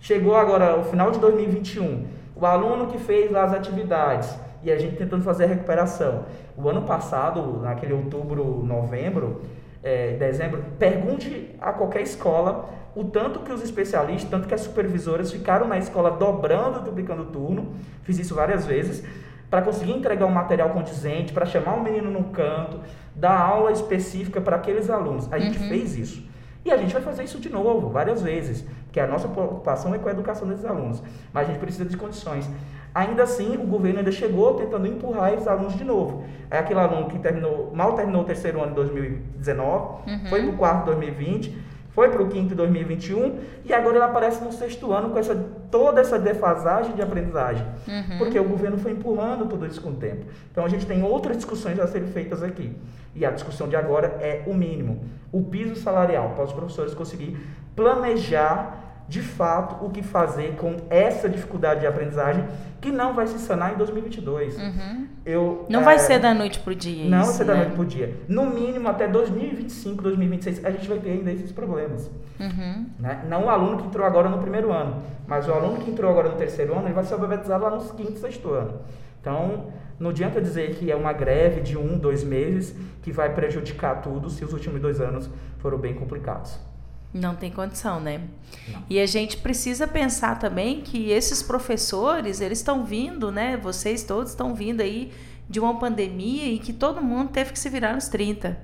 Chegou 0.00 0.36
agora 0.36 0.78
o 0.78 0.84
final 0.84 1.10
de 1.10 1.18
2021, 1.20 2.06
o 2.34 2.44
aluno 2.44 2.88
que 2.88 2.98
fez 2.98 3.30
lá 3.30 3.44
as 3.44 3.52
atividades 3.52 4.36
e 4.62 4.70
a 4.70 4.76
gente 4.76 4.96
tentando 4.96 5.22
fazer 5.22 5.44
a 5.44 5.46
recuperação. 5.46 6.24
O 6.56 6.68
ano 6.68 6.82
passado, 6.82 7.60
naquele 7.62 7.92
outubro, 7.92 8.64
novembro, 8.64 9.42
é, 9.82 10.16
dezembro, 10.16 10.64
pergunte 10.78 11.54
a 11.60 11.72
qualquer 11.72 12.02
escola 12.02 12.68
o 12.94 13.04
tanto 13.04 13.40
que 13.40 13.52
os 13.52 13.62
especialistas, 13.62 14.28
tanto 14.28 14.48
que 14.48 14.54
as 14.54 14.62
supervisoras 14.62 15.30
ficaram 15.30 15.68
na 15.68 15.78
escola 15.78 16.10
dobrando, 16.10 16.80
duplicando 16.80 17.22
o 17.22 17.26
turno, 17.26 17.74
fiz 18.02 18.18
isso 18.18 18.34
várias 18.34 18.66
vezes, 18.66 19.04
para 19.48 19.62
conseguir 19.62 19.92
entregar 19.92 20.26
um 20.26 20.30
material 20.30 20.70
condizente, 20.70 21.32
para 21.32 21.46
chamar 21.46 21.74
um 21.74 21.82
menino 21.82 22.10
no 22.10 22.24
canto, 22.24 22.80
dar 23.14 23.38
aula 23.38 23.70
específica 23.72 24.40
para 24.40 24.56
aqueles 24.56 24.90
alunos. 24.90 25.32
A 25.32 25.38
gente 25.38 25.58
uhum. 25.58 25.68
fez 25.68 25.96
isso. 25.96 26.28
E 26.64 26.70
a 26.70 26.76
gente 26.76 26.92
vai 26.92 27.00
fazer 27.00 27.24
isso 27.24 27.40
de 27.40 27.48
novo, 27.48 27.88
várias 27.88 28.20
vezes, 28.20 28.64
porque 28.84 29.00
a 29.00 29.06
nossa 29.06 29.28
preocupação 29.28 29.94
é 29.94 29.98
com 29.98 30.08
a 30.08 30.12
educação 30.12 30.46
desses 30.48 30.64
alunos. 30.64 31.02
Mas 31.32 31.48
a 31.48 31.52
gente 31.52 31.60
precisa 31.60 31.84
de 31.84 31.96
condições. 31.96 32.50
Ainda 32.98 33.22
assim, 33.22 33.56
o 33.56 33.64
governo 33.64 34.00
ainda 34.00 34.10
chegou 34.10 34.54
tentando 34.54 34.84
empurrar 34.84 35.32
esses 35.32 35.46
alunos 35.46 35.76
de 35.76 35.84
novo. 35.84 36.24
É 36.50 36.58
aquele 36.58 36.80
aluno 36.80 37.06
que 37.06 37.16
terminou, 37.20 37.70
mal 37.72 37.92
terminou 37.92 38.22
o 38.22 38.24
terceiro 38.24 38.60
ano 38.60 38.70
de 38.70 38.74
2019, 38.74 40.10
uhum. 40.10 40.26
foi 40.28 40.42
para 40.42 40.50
o 40.50 40.56
quarto 40.56 40.86
2020, 40.86 41.56
foi 41.90 42.08
para 42.08 42.20
o 42.20 42.28
quinto 42.28 42.54
em 42.54 42.56
2021 42.56 43.38
e 43.64 43.72
agora 43.72 43.98
ele 43.98 44.04
aparece 44.04 44.42
no 44.42 44.50
sexto 44.50 44.92
ano 44.92 45.10
com 45.10 45.18
essa, 45.20 45.36
toda 45.70 46.00
essa 46.00 46.18
defasagem 46.18 46.96
de 46.96 47.00
aprendizagem. 47.00 47.64
Uhum. 47.86 48.18
Porque 48.18 48.40
o 48.40 48.44
governo 48.44 48.78
foi 48.78 48.90
empurrando 48.90 49.46
tudo 49.46 49.64
isso 49.64 49.80
com 49.80 49.90
o 49.90 49.94
tempo. 49.94 50.24
Então 50.50 50.64
a 50.64 50.68
gente 50.68 50.84
tem 50.84 51.00
outras 51.04 51.36
discussões 51.36 51.78
a 51.78 51.86
serem 51.86 52.08
feitas 52.08 52.42
aqui. 52.42 52.76
E 53.14 53.24
a 53.24 53.30
discussão 53.30 53.68
de 53.68 53.76
agora 53.76 54.18
é 54.20 54.42
o 54.44 54.54
mínimo. 54.54 55.04
O 55.30 55.44
piso 55.44 55.76
salarial, 55.76 56.30
para 56.30 56.42
os 56.42 56.52
professores 56.52 56.94
conseguir 56.94 57.38
planejar 57.76 58.87
de 59.08 59.22
fato 59.22 59.84
o 59.84 59.90
que 59.90 60.02
fazer 60.02 60.54
com 60.56 60.76
essa 60.90 61.28
dificuldade 61.28 61.80
de 61.80 61.86
aprendizagem 61.86 62.44
que 62.80 62.92
não 62.92 63.14
vai 63.14 63.26
se 63.26 63.38
sanar 63.38 63.72
em 63.72 63.76
2022. 63.76 64.56
Uhum. 64.56 65.06
Eu, 65.24 65.66
não 65.68 65.80
é, 65.80 65.84
vai 65.84 65.98
ser 65.98 66.20
da 66.20 66.34
noite 66.34 66.60
para 66.60 66.72
o 66.72 66.76
dia. 66.76 67.08
Não 67.08 67.22
isso, 67.22 67.26
vai 67.26 67.36
ser 67.36 67.44
né? 67.44 67.52
da 67.52 67.58
noite 67.60 67.72
para 67.72 67.82
o 67.82 67.86
dia. 67.86 68.14
No 68.28 68.46
mínimo 68.46 68.88
até 68.88 69.08
2025, 69.08 70.02
2026, 70.02 70.64
a 70.64 70.70
gente 70.70 70.88
vai 70.88 70.98
ter 70.98 71.10
ainda 71.10 71.32
esses 71.32 71.50
problemas. 71.50 72.10
Uhum. 72.38 72.86
Né? 72.98 73.24
Não 73.28 73.46
o 73.46 73.48
aluno 73.48 73.78
que 73.78 73.86
entrou 73.86 74.06
agora 74.06 74.28
no 74.28 74.38
primeiro 74.38 74.70
ano, 74.70 75.02
mas 75.26 75.48
o 75.48 75.52
aluno 75.52 75.78
que 75.80 75.90
entrou 75.90 76.10
agora 76.10 76.28
no 76.28 76.36
terceiro 76.36 76.74
ano, 76.74 76.86
ele 76.86 76.94
vai 76.94 77.04
ser 77.04 77.14
alfabetizado 77.14 77.64
lá 77.64 77.70
no 77.70 77.82
quinto, 77.94 78.18
sexto 78.18 78.52
ano. 78.52 78.74
Então, 79.20 79.66
não 79.98 80.10
adianta 80.10 80.40
dizer 80.40 80.76
que 80.76 80.92
é 80.92 80.94
uma 80.94 81.12
greve 81.12 81.60
de 81.60 81.76
um, 81.76 81.98
dois 81.98 82.22
meses 82.22 82.76
que 83.02 83.10
vai 83.10 83.34
prejudicar 83.34 84.00
tudo 84.02 84.30
se 84.30 84.44
os 84.44 84.52
últimos 84.52 84.80
dois 84.80 85.00
anos 85.00 85.28
foram 85.58 85.78
bem 85.78 85.94
complicados. 85.94 86.67
Não 87.12 87.34
tem 87.34 87.50
condição, 87.50 88.00
né? 88.00 88.20
Não. 88.68 88.82
E 88.90 89.00
a 89.00 89.06
gente 89.06 89.38
precisa 89.38 89.86
pensar 89.86 90.38
também 90.38 90.82
que 90.82 91.10
esses 91.10 91.42
professores, 91.42 92.40
eles 92.40 92.58
estão 92.58 92.84
vindo, 92.84 93.32
né? 93.32 93.56
Vocês 93.56 94.02
todos 94.02 94.30
estão 94.30 94.54
vindo 94.54 94.82
aí 94.82 95.10
de 95.48 95.58
uma 95.58 95.78
pandemia 95.78 96.44
e 96.44 96.58
que 96.58 96.72
todo 96.72 97.02
mundo 97.02 97.30
teve 97.30 97.52
que 97.52 97.58
se 97.58 97.70
virar 97.70 97.94
nos 97.94 98.08
30. 98.08 98.58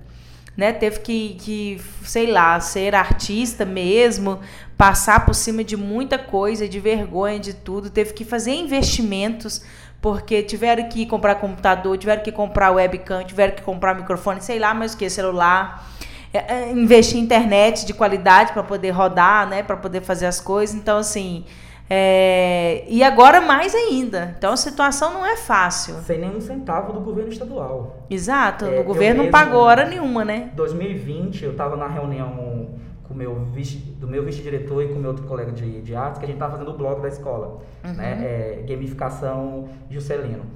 Né? 0.56 0.72
Teve 0.72 1.00
que, 1.00 1.34
que, 1.40 1.80
sei 2.04 2.30
lá, 2.30 2.60
ser 2.60 2.94
artista 2.94 3.64
mesmo, 3.64 4.38
passar 4.76 5.24
por 5.24 5.34
cima 5.34 5.64
de 5.64 5.76
muita 5.76 6.16
coisa, 6.18 6.68
de 6.68 6.78
vergonha, 6.78 7.40
de 7.40 7.54
tudo, 7.54 7.90
teve 7.90 8.12
que 8.12 8.24
fazer 8.24 8.52
investimentos, 8.52 9.62
porque 10.00 10.42
tiveram 10.42 10.88
que 10.88 11.06
comprar 11.06 11.36
computador, 11.36 11.98
tiveram 11.98 12.22
que 12.22 12.30
comprar 12.30 12.70
webcam, 12.70 13.24
tiveram 13.24 13.56
que 13.56 13.62
comprar 13.62 13.94
microfone, 13.94 14.40
sei 14.40 14.58
lá, 14.60 14.72
mas 14.74 14.92
o 14.92 14.96
que, 14.96 15.08
celular 15.10 15.93
é, 16.34 16.52
é, 16.52 16.72
investir 16.72 17.16
em 17.16 17.22
internet 17.22 17.86
de 17.86 17.94
qualidade 17.94 18.52
para 18.52 18.64
poder 18.64 18.90
rodar, 18.90 19.48
né, 19.48 19.62
para 19.62 19.76
poder 19.76 20.00
fazer 20.00 20.26
as 20.26 20.40
coisas. 20.40 20.74
Então, 20.74 20.98
assim, 20.98 21.44
É, 21.88 22.82
e 22.88 23.02
agora 23.02 23.42
mais 23.42 23.74
ainda. 23.74 24.34
Então 24.38 24.54
a 24.54 24.56
situação 24.56 25.12
não 25.12 25.26
é 25.26 25.36
fácil. 25.36 25.96
Sem 25.96 26.18
nenhum 26.18 26.40
centavo 26.40 26.94
do 26.94 27.00
governo 27.00 27.30
estadual. 27.30 28.06
Exato, 28.08 28.64
é, 28.64 28.80
o 28.80 28.84
governo 28.84 29.24
não 29.24 29.30
pagou 29.30 29.60
hora 29.60 29.84
nenhuma, 29.84 30.24
né? 30.24 30.50
2020, 30.56 31.44
eu 31.44 31.50
estava 31.50 31.76
na 31.76 31.86
reunião 31.86 32.70
com 33.06 33.12
meu 33.12 33.44
vice, 33.52 33.76
do 33.76 34.08
meu 34.08 34.24
vice-diretor 34.24 34.82
e 34.82 34.88
com 34.88 34.94
meu 34.94 35.10
outro 35.10 35.26
colega 35.26 35.52
de, 35.52 35.82
de 35.82 35.94
artes, 35.94 36.18
que 36.18 36.24
a 36.24 36.26
gente 36.26 36.36
estava 36.36 36.52
fazendo 36.52 36.70
o 36.70 36.76
blog 36.78 37.02
da 37.02 37.08
escola, 37.08 37.58
uhum. 37.84 37.92
né? 37.92 38.18
É, 38.24 38.64
gamificação 38.66 39.68
Juscelino. 39.90 40.46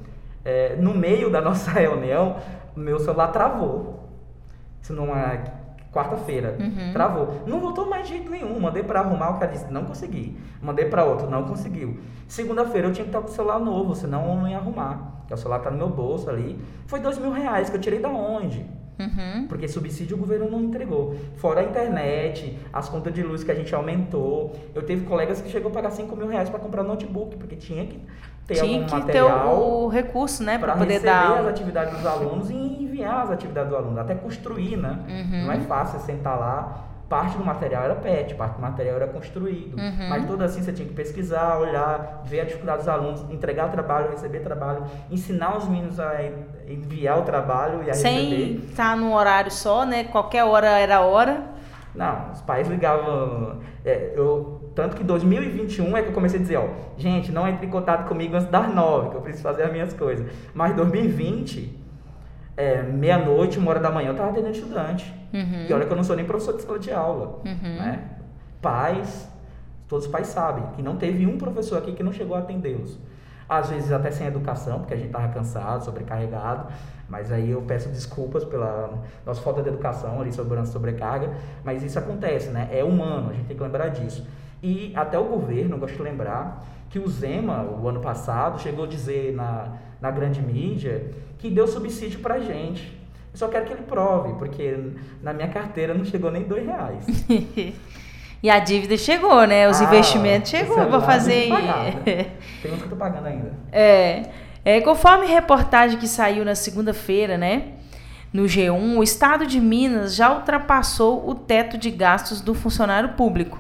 É, 0.43 0.77
no 0.77 0.95
meio 0.95 1.31
da 1.31 1.43
nossa 1.49 1.71
reunião, 1.71 2.37
meu 2.75 2.99
celular 2.99 3.29
travou. 3.29 4.09
Isso 4.81 4.95
numa 4.95 5.58
quarta-feira. 5.93 6.57
Uhum. 6.59 6.93
Travou. 6.93 7.43
Não 7.47 7.61
voltou 7.61 7.89
mais 7.89 8.07
de 8.07 8.15
jeito 8.15 8.31
nenhum. 8.31 8.59
Mandei 8.61 8.83
para 8.83 9.01
arrumar, 9.01 9.31
o 9.31 9.39
cara 9.39 9.53
disse, 9.53 9.71
não 9.73 9.85
consegui. 9.85 10.39
Mandei 10.63 10.87
para 10.87 11.05
outro, 11.05 11.29
não 11.29 11.45
conseguiu. 11.45 11.99
Segunda-feira 12.27 12.89
eu 12.89 12.93
tinha 12.93 13.05
que 13.05 13.11
estar 13.11 13.21
com 13.21 13.29
o 13.29 13.33
celular 13.33 13.59
novo, 13.59 13.95
senão 13.95 14.29
eu 14.29 14.37
não 14.37 14.49
ia 14.49 14.59
arrumar. 14.59 15.25
O 15.31 15.37
celular 15.37 15.61
tá 15.61 15.71
no 15.71 15.77
meu 15.77 15.89
bolso 15.89 16.31
ali. 16.31 16.59
Foi 16.87 17.01
dois 17.01 17.19
mil 17.19 17.31
reais 17.31 17.69
que 17.69 17.77
eu 17.77 17.81
tirei 17.81 17.99
da 17.99 18.09
onde? 18.09 18.65
Uhum. 18.99 19.47
Porque 19.49 19.69
subsídio 19.69 20.17
o 20.17 20.21
governo 20.21 20.51
não 20.51 20.61
entregou. 20.61 21.17
Fora 21.37 21.61
a 21.61 21.65
internet, 21.65 22.59
as 22.73 22.89
contas 22.89 23.15
de 23.15 23.23
luz 23.23 23.45
que 23.45 23.51
a 23.51 23.55
gente 23.55 23.75
aumentou. 23.75 24.55
Eu 24.75 24.83
teve 24.83 25.07
colegas 25.07 25.41
que 25.41 25.51
chegou 25.51 25.71
a 25.71 25.75
pagar 25.75 25.91
5 25.91 26.15
mil 26.17 26.27
reais 26.27 26.49
para 26.49 26.59
comprar 26.59 26.83
notebook, 26.83 27.37
porque 27.37 27.57
tinha 27.57 27.87
que 27.87 28.01
ter 28.47 28.55
tinha 28.55 28.77
algum 28.77 28.87
que 28.87 28.95
material. 28.95 29.41
Ter 29.41 29.63
o, 29.63 29.89
recurso, 29.89 30.43
né? 30.43 30.59
Para 30.59 30.73
poder 30.75 30.95
receber 30.95 31.07
dar. 31.07 31.41
as 31.41 31.47
atividades 31.47 31.95
dos 31.95 32.07
alunos 32.07 32.51
e 32.51 32.55
enviar 32.55 33.25
as 33.25 33.31
atividades 33.31 33.71
do 33.71 33.77
aluno. 33.77 34.01
Até 34.01 34.15
construir, 34.15 34.77
né? 34.77 34.99
Uhum. 35.09 35.47
Não 35.47 35.53
é 35.53 35.61
fácil 35.61 36.01
sentar 36.01 36.39
lá 36.39 36.89
parte 37.09 37.39
do 37.39 37.45
material 37.45 37.85
era 37.85 37.95
PET, 37.95 38.35
parte 38.35 38.57
do 38.57 38.61
material 38.61 38.97
era 38.97 39.07
construído. 39.07 39.79
Uhum. 39.79 40.09
Mas 40.09 40.27
tudo 40.27 40.45
assim 40.45 40.63
você 40.63 40.73
tinha 40.73 40.87
que 40.87 40.95
pesquisar, 40.95 41.59
olhar, 41.59 42.23
ver 42.25 42.41
a 42.41 42.45
dificuldade 42.45 42.79
dos 42.79 42.89
alunos, 42.89 43.25
entregar 43.31 43.71
trabalho, 43.71 44.11
receber 44.11 44.41
trabalho, 44.41 44.85
ensinar 45.11 45.57
os 45.57 45.67
meninos 45.67 45.99
a 45.99 46.23
enviar 46.69 47.19
o 47.19 47.23
trabalho 47.23 47.83
e 47.83 47.91
a 47.91 47.95
Sem 47.95 48.31
receber. 48.31 48.37
Sem 48.37 48.71
estar 48.71 48.97
num 48.97 49.15
horário 49.15 49.51
só, 49.51 49.87
né? 49.87 50.05
Qualquer 50.05 50.45
hora 50.45 50.79
era 50.79 51.01
hora. 51.01 51.45
Não, 51.95 52.31
os 52.33 52.43
pais 52.43 52.69
ligavam. 52.69 53.59
É, 53.85 54.13
eu, 54.15 54.71
tanto 54.75 54.95
que 54.95 55.03
2021 55.03 55.97
é 55.97 56.03
que 56.03 56.09
eu 56.09 56.13
comecei 56.13 56.39
a 56.39 56.43
dizer, 56.43 56.57
ó, 56.59 56.69
gente, 56.99 57.33
não 57.33 57.49
entre 57.49 57.67
em 57.67 57.71
contato 57.71 58.07
comigo 58.07 58.37
antes 58.37 58.49
das 58.49 58.73
nove, 58.73 59.11
que 59.11 59.17
eu 59.17 59.21
preciso 59.23 59.43
fazer 59.43 59.63
as 59.63 59.73
minhas 59.73 59.95
coisas. 59.95 60.31
Mas 60.55 60.77
2020 60.77 61.79
é, 62.59 62.83
meia-noite, 62.83 63.59
uma 63.59 63.71
hora 63.71 63.81
da 63.81 63.91
manhã, 63.91 64.09
eu 64.09 64.13
estava 64.13 64.31
atendendo 64.31 64.53
estudante. 64.53 65.18
Uhum. 65.33 65.67
E 65.69 65.73
olha 65.73 65.87
que 65.87 65.93
eu 65.93 65.97
não 65.97 66.05
sou 66.05 66.17
nem 66.17 66.25
professor 66.25 66.57
de 66.57 66.63
sala 66.63 66.79
de 66.79 66.93
aula. 66.93 67.41
Uhum. 67.45 67.77
Né? 67.77 68.05
Pais, 68.63 69.29
todos 69.89 70.07
os 70.07 70.11
pais 70.11 70.29
sabem 70.29 70.65
que 70.75 70.83
não 70.83 70.97
teve 70.97 71.27
um 71.27 71.39
professor 71.39 71.79
aqui 71.79 71.93
que 71.93 72.03
não 72.03 72.13
chegou 72.13 72.37
a 72.37 72.41
atendê-los. 72.41 72.99
Às 73.49 73.71
vezes 73.71 73.91
até 73.93 74.11
sem 74.11 74.27
educação, 74.27 74.81
porque 74.81 74.93
a 74.93 74.97
gente 74.97 75.07
estava 75.07 75.29
cansado, 75.29 75.85
sobrecarregado. 75.85 76.67
Mas 77.09 77.33
aí 77.33 77.51
eu 77.51 77.63
peço 77.63 77.89
desculpas 77.89 78.45
pela 78.45 78.91
nossa 79.25 79.41
falta 79.41 79.63
de 79.63 79.69
educação 79.69 80.21
ali, 80.21 80.31
segurança 80.31 80.73
sobrecarga. 80.73 81.33
Mas 81.65 81.83
isso 81.83 81.99
acontece, 81.99 82.51
né? 82.51 82.69
É 82.71 82.85
humano, 82.85 83.31
a 83.31 83.33
gente 83.33 83.47
tem 83.47 83.57
que 83.57 83.63
lembrar 83.63 83.89
disso. 83.89 84.27
E 84.63 84.93
até 84.95 85.19
o 85.19 85.25
governo, 85.25 85.79
gosto 85.79 85.97
de 85.97 86.03
lembrar, 86.03 86.63
que 86.91 86.99
o 86.99 87.09
Zema, 87.09 87.63
o 87.63 87.89
ano 87.89 88.01
passado, 88.01 88.61
chegou 88.61 88.85
a 88.85 88.89
dizer 88.89 89.35
na, 89.35 89.73
na 90.01 90.11
grande 90.11 90.43
mídia 90.43 91.11
que 91.39 91.49
deu 91.49 91.67
subsídio 91.67 92.21
pra 92.21 92.41
gente. 92.41 92.99
Eu 93.33 93.39
só 93.39 93.49
quero 93.49 93.67
que 93.67 93.73
ele 93.73 93.83
prove, 93.83 94.35
porque 94.39 94.93
na 95.23 95.33
minha 95.33 95.49
carteira 95.49 95.95
não 95.95 96.05
chegou 96.05 96.31
nem 96.31 96.43
dois 96.43 96.65
reais. 96.65 97.05
e 98.43 98.51
a 98.51 98.59
dívida 98.59 98.97
chegou, 98.97 99.47
né? 99.47 99.69
Os 99.69 99.81
ah, 99.81 99.85
investimentos 99.85 100.51
chegou 100.51 100.77
para 100.87 101.01
fazer. 101.01 101.49
Tem 102.63 102.73
uns 102.73 102.79
que 102.79 102.85
eu 102.85 102.91
tô 102.91 102.97
pagando 102.97 103.27
ainda. 103.27 103.53
É, 103.71 104.31
é, 104.65 104.81
conforme 104.81 105.27
reportagem 105.27 105.99
que 105.99 106.09
saiu 106.09 106.45
na 106.45 106.55
segunda-feira, 106.55 107.37
né? 107.37 107.75
No 108.33 108.45
G1, 108.45 108.97
o 108.97 109.03
estado 109.03 109.47
de 109.47 109.59
Minas 109.61 110.15
já 110.15 110.35
ultrapassou 110.35 111.29
o 111.29 111.35
teto 111.35 111.79
de 111.79 111.91
gastos 111.91 112.41
do 112.41 112.55
funcionário 112.55 113.11
público. 113.11 113.59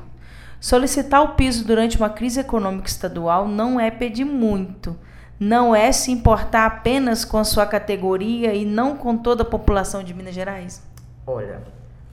Solicitar 0.61 1.23
o 1.23 1.29
piso 1.29 1.65
durante 1.65 1.97
uma 1.97 2.11
crise 2.11 2.41
econômica 2.41 2.89
estadual 2.89 3.47
não 3.47 3.78
é 3.78 3.91
pedir 3.91 4.25
muito 4.25 4.97
não 5.39 5.75
é 5.75 5.93
se 5.93 6.11
importar 6.11 6.67
apenas 6.67 7.25
com 7.25 7.39
a 7.39 7.45
sua 7.45 7.67
categoria 7.67 8.55
e 8.55 8.65
não 8.65 8.97
com 8.97 9.17
toda 9.17 9.43
a 9.43 9.47
população 9.47 10.03
de 10.03 10.13
Minas 10.13 10.35
Gerais? 10.35 10.83
Olha, 11.27 11.63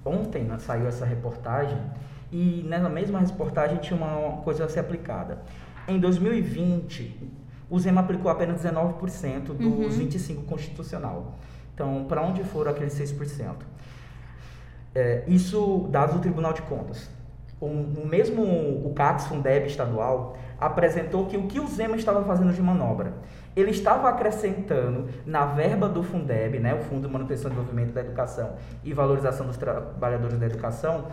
ontem 0.04 0.48
saiu 0.60 0.88
essa 0.88 1.06
reportagem 1.06 1.78
e 2.32 2.64
nessa 2.68 2.90
mesma 2.90 3.20
reportagem 3.20 3.78
tinha 3.78 3.98
uma 3.98 4.38
coisa 4.44 4.66
a 4.66 4.70
ser 4.70 4.82
aplicada. 4.82 5.40
Em 5.88 6.00
2020, 6.00 7.32
o 7.70 7.80
Zema 7.80 8.02
aplicou 8.02 8.30
apenas 8.30 8.62
19% 8.62 9.54
dos 9.54 9.66
uhum. 9.66 9.90
25% 9.90 10.46
constitucional. 10.46 11.36
Então, 11.74 12.06
para 12.08 12.22
onde 12.22 12.44
foram 12.44 12.72
aqueles 12.72 12.94
6%? 12.94 13.56
É, 14.94 15.24
isso 15.28 15.88
dados 15.90 16.16
do 16.16 16.22
Tribunal 16.22 16.54
de 16.54 16.62
Contas. 16.62 17.10
O, 17.66 18.06
mesmo 18.06 18.44
o 18.44 18.94
CACS 18.96 19.28
Fundeb 19.28 19.68
estadual 19.68 20.38
apresentou 20.60 21.26
que 21.26 21.38
o 21.38 21.48
que 21.48 21.60
o 21.60 21.68
Zema 21.68 21.96
estava 21.96 22.24
fazendo 22.24 22.54
de 22.54 22.62
manobra? 22.62 23.14
Ele 23.56 23.72
estava 23.72 24.10
acrescentando 24.10 25.08
na 25.26 25.46
verba 25.46 25.88
do 25.88 26.04
Fundeb, 26.04 26.60
né, 26.60 26.74
o 26.74 26.80
Fundo 26.80 27.08
de 27.08 27.14
Manutenção 27.14 27.50
e 27.50 27.54
Desenvolvimento 27.54 27.94
da 27.94 28.02
Educação 28.02 28.54
e 28.84 28.94
Valorização 28.94 29.48
dos 29.48 29.58
Trabalhadores 29.58 30.38
da 30.38 30.46
Educação, 30.46 31.06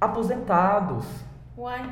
aposentados. 0.00 1.06
Uai. 1.56 1.90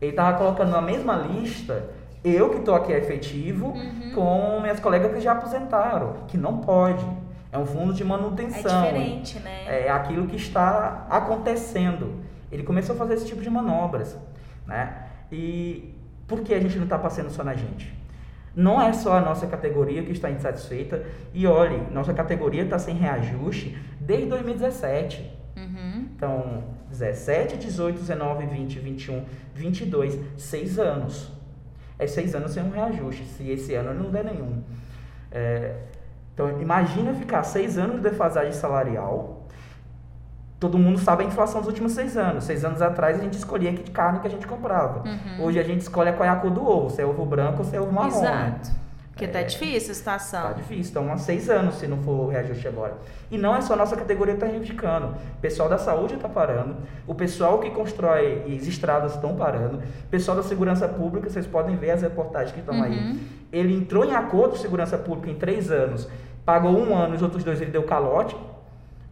Ele 0.00 0.12
estava 0.12 0.38
colocando 0.38 0.70
na 0.70 0.80
mesma 0.80 1.16
lista 1.16 1.90
eu 2.22 2.50
que 2.50 2.58
estou 2.58 2.74
aqui 2.74 2.92
efetivo 2.92 3.68
uhum. 3.68 4.12
com 4.14 4.60
minhas 4.60 4.78
colegas 4.78 5.12
que 5.12 5.20
já 5.20 5.32
aposentaram, 5.32 6.14
que 6.28 6.36
não 6.36 6.58
pode. 6.58 7.04
É 7.50 7.58
um 7.58 7.66
fundo 7.66 7.92
de 7.92 8.04
manutenção. 8.04 8.84
É 8.84 8.92
diferente, 8.92 9.40
né? 9.40 9.86
É 9.86 9.90
aquilo 9.90 10.26
que 10.26 10.36
está 10.36 11.06
acontecendo. 11.08 12.22
Ele 12.50 12.62
começou 12.62 12.94
a 12.94 12.98
fazer 12.98 13.14
esse 13.14 13.26
tipo 13.26 13.40
de 13.40 13.50
manobras, 13.50 14.16
né? 14.66 15.06
E 15.30 15.94
por 16.26 16.40
que 16.40 16.54
a 16.54 16.60
gente 16.60 16.76
não 16.76 16.84
está 16.84 16.98
passando 16.98 17.30
só 17.30 17.44
na 17.44 17.54
gente? 17.54 17.98
Não 18.54 18.80
é 18.80 18.92
só 18.92 19.14
a 19.14 19.20
nossa 19.20 19.46
categoria 19.46 20.02
que 20.02 20.12
está 20.12 20.30
insatisfeita. 20.30 21.04
E 21.32 21.46
olhe, 21.46 21.80
nossa 21.92 22.12
categoria 22.12 22.64
está 22.64 22.78
sem 22.78 22.94
reajuste 22.96 23.78
desde 24.00 24.26
2017. 24.26 25.38
Uhum. 25.56 26.08
Então, 26.16 26.64
17, 26.88 27.56
18, 27.58 28.00
19, 28.00 28.46
20, 28.46 28.78
21, 28.78 29.24
22, 29.54 30.18
seis 30.36 30.78
anos. 30.78 31.32
É 31.98 32.06
seis 32.06 32.34
anos 32.34 32.52
sem 32.52 32.62
um 32.62 32.70
reajuste, 32.70 33.24
se 33.24 33.48
esse 33.50 33.74
ano 33.74 33.92
não 33.94 34.10
der 34.10 34.24
nenhum. 34.24 34.62
É, 35.30 35.76
então, 36.34 36.60
imagina 36.60 37.12
ficar 37.14 37.42
seis 37.42 37.76
anos 37.78 37.96
de 37.96 38.02
defasagem 38.02 38.52
salarial 38.52 39.39
todo 40.60 40.76
mundo 40.76 40.98
sabe 40.98 41.24
a 41.24 41.26
inflação 41.26 41.60
dos 41.60 41.68
últimos 41.68 41.92
seis 41.92 42.18
anos. 42.18 42.44
Seis 42.44 42.64
anos 42.64 42.82
atrás 42.82 43.18
a 43.18 43.22
gente 43.22 43.38
escolhia 43.38 43.72
que 43.72 43.90
carne 43.90 44.20
que 44.20 44.26
a 44.26 44.30
gente 44.30 44.46
comprava. 44.46 45.08
Uhum. 45.08 45.46
Hoje 45.46 45.58
a 45.58 45.62
gente 45.62 45.80
escolhe 45.80 46.12
qual 46.12 46.28
é 46.28 46.28
a 46.28 46.36
cor 46.36 46.50
do 46.50 46.62
ovo, 46.62 46.90
se 46.90 47.00
é 47.00 47.06
ovo 47.06 47.24
branco 47.24 47.60
ou 47.60 47.64
se 47.64 47.74
é 47.74 47.80
ovo 47.80 47.90
marrom. 47.90 48.08
Exato. 48.08 48.70
Porque 49.10 49.26
tá 49.26 49.40
é, 49.40 49.42
tá 49.42 49.48
difícil 49.48 49.90
a 49.90 49.94
situação. 49.94 50.42
Tá 50.42 50.52
difícil. 50.52 50.90
Então, 50.90 51.12
há 51.12 51.16
seis 51.16 51.50
anos 51.50 51.76
se 51.76 51.86
não 51.86 51.98
for 51.98 52.28
reajuste 52.28 52.68
agora. 52.68 52.94
E 53.30 53.36
não 53.36 53.54
é 53.56 53.60
só 53.60 53.72
a 53.72 53.76
nossa 53.76 53.96
categoria 53.96 54.34
que 54.34 54.38
está 54.38 54.46
reivindicando. 54.46 55.08
O 55.08 55.40
pessoal 55.40 55.68
da 55.68 55.78
saúde 55.78 56.14
está 56.14 56.28
parando. 56.28 56.76
O 57.06 57.14
pessoal 57.14 57.58
que 57.58 57.70
constrói 57.70 58.44
as 58.46 58.66
estradas 58.66 59.14
estão 59.14 59.34
parando. 59.36 59.78
O 59.78 60.08
pessoal 60.10 60.36
da 60.36 60.42
segurança 60.42 60.86
pública, 60.88 61.28
vocês 61.28 61.46
podem 61.46 61.76
ver 61.76 61.90
as 61.90 62.02
reportagens 62.02 62.52
que 62.52 62.60
estão 62.60 62.76
uhum. 62.76 62.82
aí. 62.82 63.20
Ele 63.52 63.74
entrou 63.74 64.04
em 64.04 64.14
acordo 64.14 64.52
com 64.52 64.56
segurança 64.56 64.96
pública 64.96 65.30
em 65.30 65.34
três 65.34 65.70
anos. 65.70 66.08
Pagou 66.44 66.72
um 66.72 66.96
ano, 66.96 67.14
os 67.14 67.22
outros 67.22 67.44
dois 67.44 67.60
ele 67.60 67.70
deu 67.70 67.82
calote 67.82 68.34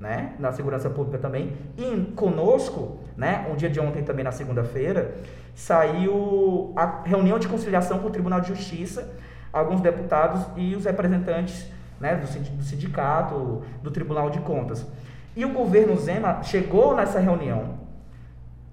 né, 0.01 0.35
na 0.39 0.53
segurança 0.53 0.89
pública 0.89 1.19
também. 1.19 1.57
E 1.77 2.13
conosco, 2.15 2.99
né, 3.17 3.47
um 3.51 3.57
dia 3.57 3.69
de 3.69 3.81
ontem 3.81 4.03
também 4.03 4.25
na 4.25 4.33
segunda-feira, 4.33 5.17
saiu 5.55 6.73
a 6.77 7.03
reunião 7.05 7.39
de 7.39 7.49
conciliação 7.49 7.99
com 7.99 8.09
o 8.09 8.11
Tribunal 8.11 8.41
de 8.41 8.49
Justiça, 8.49 9.11
alguns 9.53 9.81
deputados 9.81 10.45
e 10.57 10.77
os 10.77 10.85
representantes 10.85 11.67
né, 12.01 12.15
do 12.15 12.63
sindicato, 12.63 13.63
do 13.83 13.91
Tribunal 13.91 14.31
de 14.31 14.39
Contas. 14.41 14.87
E 15.35 15.45
o 15.45 15.53
governo 15.53 15.97
Zema 15.97 16.43
chegou 16.43 16.95
nessa 16.95 17.19
reunião, 17.19 17.79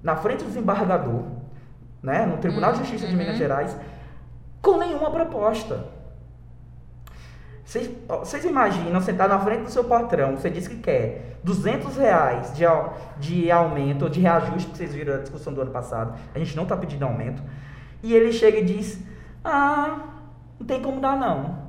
na 0.04 0.16
frente 0.16 0.44
do 0.44 0.48
desembargador, 0.48 1.24
né, 2.02 2.26
no 2.26 2.38
Tribunal 2.38 2.74
de 2.74 2.80
Justiça 2.80 3.08
de 3.08 3.16
Minas 3.16 3.34
uhum. 3.34 3.38
Gerais, 3.40 3.76
com 4.62 4.78
nenhuma 4.78 5.10
proposta. 5.10 5.95
Vocês 7.66 8.46
imaginam 8.46 9.02
sentar 9.02 9.28
na 9.28 9.40
frente 9.40 9.64
do 9.64 9.72
seu 9.72 9.84
patrão, 9.84 10.38
você 10.38 10.52
diz 10.52 10.68
que 10.68 10.78
quer 10.78 11.40
200 11.44 11.98
reais 11.98 12.54
de, 12.56 12.64
de 13.20 13.52
aumento 13.52 14.04
ou 14.04 14.10
de 14.10 14.20
reajuste, 14.20 14.70
que 14.70 14.78
vocês 14.78 14.94
viram 14.94 15.16
a 15.16 15.18
discussão 15.18 15.52
do 15.52 15.62
ano 15.62 15.72
passado, 15.72 16.14
a 16.34 16.38
gente 16.38 16.56
não 16.56 16.64
está 16.64 16.78
pedindo 16.78 17.04
aumento, 17.04 17.42
e 18.04 18.14
ele 18.14 18.32
chega 18.32 18.60
e 18.60 18.64
diz, 18.64 19.00
ah, 19.44 20.00
não 20.60 20.68
tem 20.68 20.80
como 20.80 21.02
dar 21.02 21.18
não. 21.18 21.66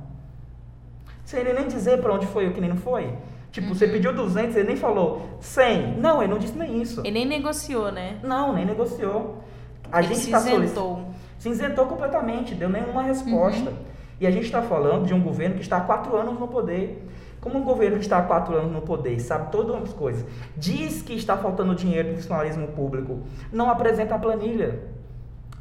Sem 1.25 1.39
ele 1.39 1.53
nem 1.53 1.67
dizer 1.67 1.99
para 1.99 2.13
onde 2.13 2.27
foi 2.27 2.47
ou 2.47 2.53
que 2.53 2.61
nem 2.61 2.69
não 2.69 2.77
foi. 2.77 3.11
Tipo, 3.51 3.69
uhum. 3.69 3.73
você 3.73 3.87
pediu 3.87 4.13
200, 4.13 4.55
ele 4.55 4.67
nem 4.67 4.77
falou 4.77 5.39
100. 5.41 5.97
Não, 5.99 6.21
ele 6.21 6.31
não 6.31 6.39
disse 6.39 6.55
nem 6.55 6.79
isso. 6.79 7.01
Ele 7.01 7.11
nem 7.11 7.25
negociou, 7.25 7.91
né? 7.91 8.19
Não, 8.23 8.53
nem 8.53 8.65
negociou. 8.65 9.43
A 9.91 9.99
ele 9.99 10.13
gente 10.13 10.25
está 10.25 10.39
solicitando 10.39 11.07
Se 11.39 11.49
isentou 11.49 11.87
completamente, 11.87 12.53
deu 12.53 12.69
nenhuma 12.69 13.01
resposta. 13.01 13.71
Uhum. 13.71 13.77
E 14.19 14.25
a 14.25 14.31
gente 14.31 14.45
está 14.45 14.61
falando 14.61 15.05
de 15.05 15.13
um 15.13 15.21
governo 15.21 15.55
que 15.55 15.61
está 15.61 15.77
há 15.77 15.81
quatro 15.81 16.15
anos 16.15 16.39
no 16.39 16.47
poder. 16.47 17.07
Como 17.39 17.59
um 17.59 17.63
governo 17.63 17.97
que 17.97 18.03
está 18.03 18.17
há 18.17 18.23
quatro 18.23 18.55
anos 18.55 18.71
no 18.71 18.81
poder, 18.81 19.19
sabe 19.19 19.51
todas 19.51 19.75
as 19.83 19.93
coisas, 19.93 20.25
diz 20.55 21.01
que 21.01 21.13
está 21.13 21.37
faltando 21.37 21.75
dinheiro 21.75 22.09
no 22.09 22.15
funcionalismo 22.15 22.67
público, 22.69 23.21
não 23.53 23.69
apresenta 23.69 24.15
a 24.15 24.19
planilha. 24.19 24.79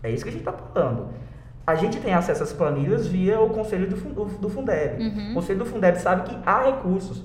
É 0.02 0.10
isso 0.10 0.24
que 0.24 0.30
a 0.30 0.32
gente 0.32 0.40
está 0.40 0.52
falando. 0.52 1.08
A 1.66 1.74
gente 1.74 1.98
tem 1.98 2.14
acesso 2.14 2.42
às 2.42 2.52
planilhas 2.52 3.06
via 3.06 3.40
o 3.40 3.50
conselho 3.50 3.88
do, 3.88 3.96
do, 3.96 4.24
do 4.24 4.48
Fundeb. 4.48 5.02
Uhum. 5.02 5.30
O 5.32 5.34
conselho 5.34 5.58
do 5.58 5.66
Fundeb 5.66 5.98
sabe 5.98 6.30
que 6.30 6.38
há 6.46 6.64
recursos. 6.64 7.24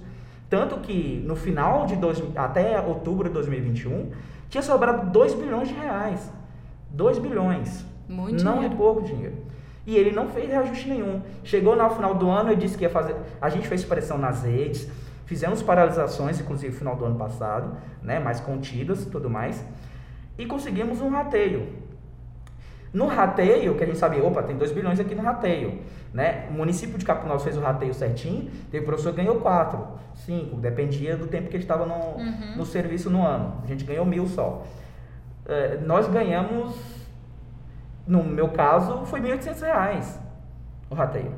Tanto 0.50 0.80
que 0.80 1.24
no 1.26 1.36
final 1.36 1.86
de 1.86 1.96
dois, 1.96 2.22
até 2.36 2.80
outubro 2.82 3.30
de 3.30 3.34
2021, 3.36 4.12
tinha 4.50 4.62
sobrado 4.62 5.10
2 5.12 5.34
bilhões 5.36 5.70
de 5.70 5.76
reais. 5.76 6.30
2 6.90 7.20
bilhões. 7.20 7.86
Muito 8.10 8.44
não 8.44 8.56
dinheiro. 8.56 8.74
é 8.74 8.78
pouco 8.78 9.02
dinheiro. 9.04 9.36
E 9.86 9.96
ele 9.96 10.12
não 10.12 10.30
fez 10.30 10.48
reajuste 10.48 10.88
nenhum. 10.88 11.22
Chegou 11.44 11.76
no 11.76 11.90
final 11.90 12.16
do 12.16 12.30
ano 12.30 12.52
e 12.52 12.56
disse 12.56 12.78
que 12.78 12.84
ia 12.84 12.90
fazer. 12.90 13.16
A 13.42 13.50
gente 13.50 13.68
fez 13.68 13.84
pressão 13.84 14.18
nas 14.18 14.44
redes, 14.44 14.88
fizemos 15.26 15.64
paralisações, 15.64 16.40
inclusive 16.40 16.74
no 16.74 16.78
final 16.78 16.96
do 16.96 17.06
ano 17.06 17.16
passado, 17.16 17.78
né, 18.02 18.20
mais 18.20 18.40
contidas 18.40 19.04
e 19.04 19.10
tudo 19.10 19.30
mais, 19.30 19.64
e 20.38 20.46
conseguimos 20.46 21.02
um 21.02 21.10
rateio. 21.10 21.82
No 22.94 23.08
rateio, 23.08 23.76
que 23.76 23.84
a 23.84 23.88
gente 23.88 23.98
sabia, 23.98 24.24
opa, 24.24 24.44
tem 24.44 24.58
2 24.58 24.74
bilhões 24.74 25.00
aqui 25.00 25.16
no 25.16 25.24
rateio. 25.24 25.80
Né? 26.14 26.48
O 26.50 26.54
município 26.54 26.98
de 26.98 27.06
Capinal 27.06 27.40
fez 27.40 27.56
o 27.56 27.62
rateio 27.62 27.94
certinho, 27.94 28.52
teve 28.70 28.86
professor 28.86 29.12
que 29.12 29.18
ganhou 29.18 29.40
4, 29.40 29.88
5, 30.26 30.58
dependia 30.58 31.16
do 31.16 31.28
tempo 31.28 31.48
que 31.48 31.56
ele 31.56 31.64
estava 31.64 31.86
no, 31.86 31.96
uhum. 31.96 32.58
no 32.58 32.66
serviço 32.66 33.10
no 33.10 33.26
ano. 33.26 33.62
A 33.64 33.68
gente 33.68 33.86
ganhou 33.86 34.06
mil 34.06 34.28
só. 34.28 34.66
É, 35.46 35.78
nós 35.86 36.08
ganhamos 36.10 36.76
no 38.08 38.24
meu 38.24 38.50
caso, 38.50 39.06
foi 39.06 39.20
R$ 39.22 39.38
1.800 39.38 40.20
o 40.90 40.96
rateio. 40.96 41.34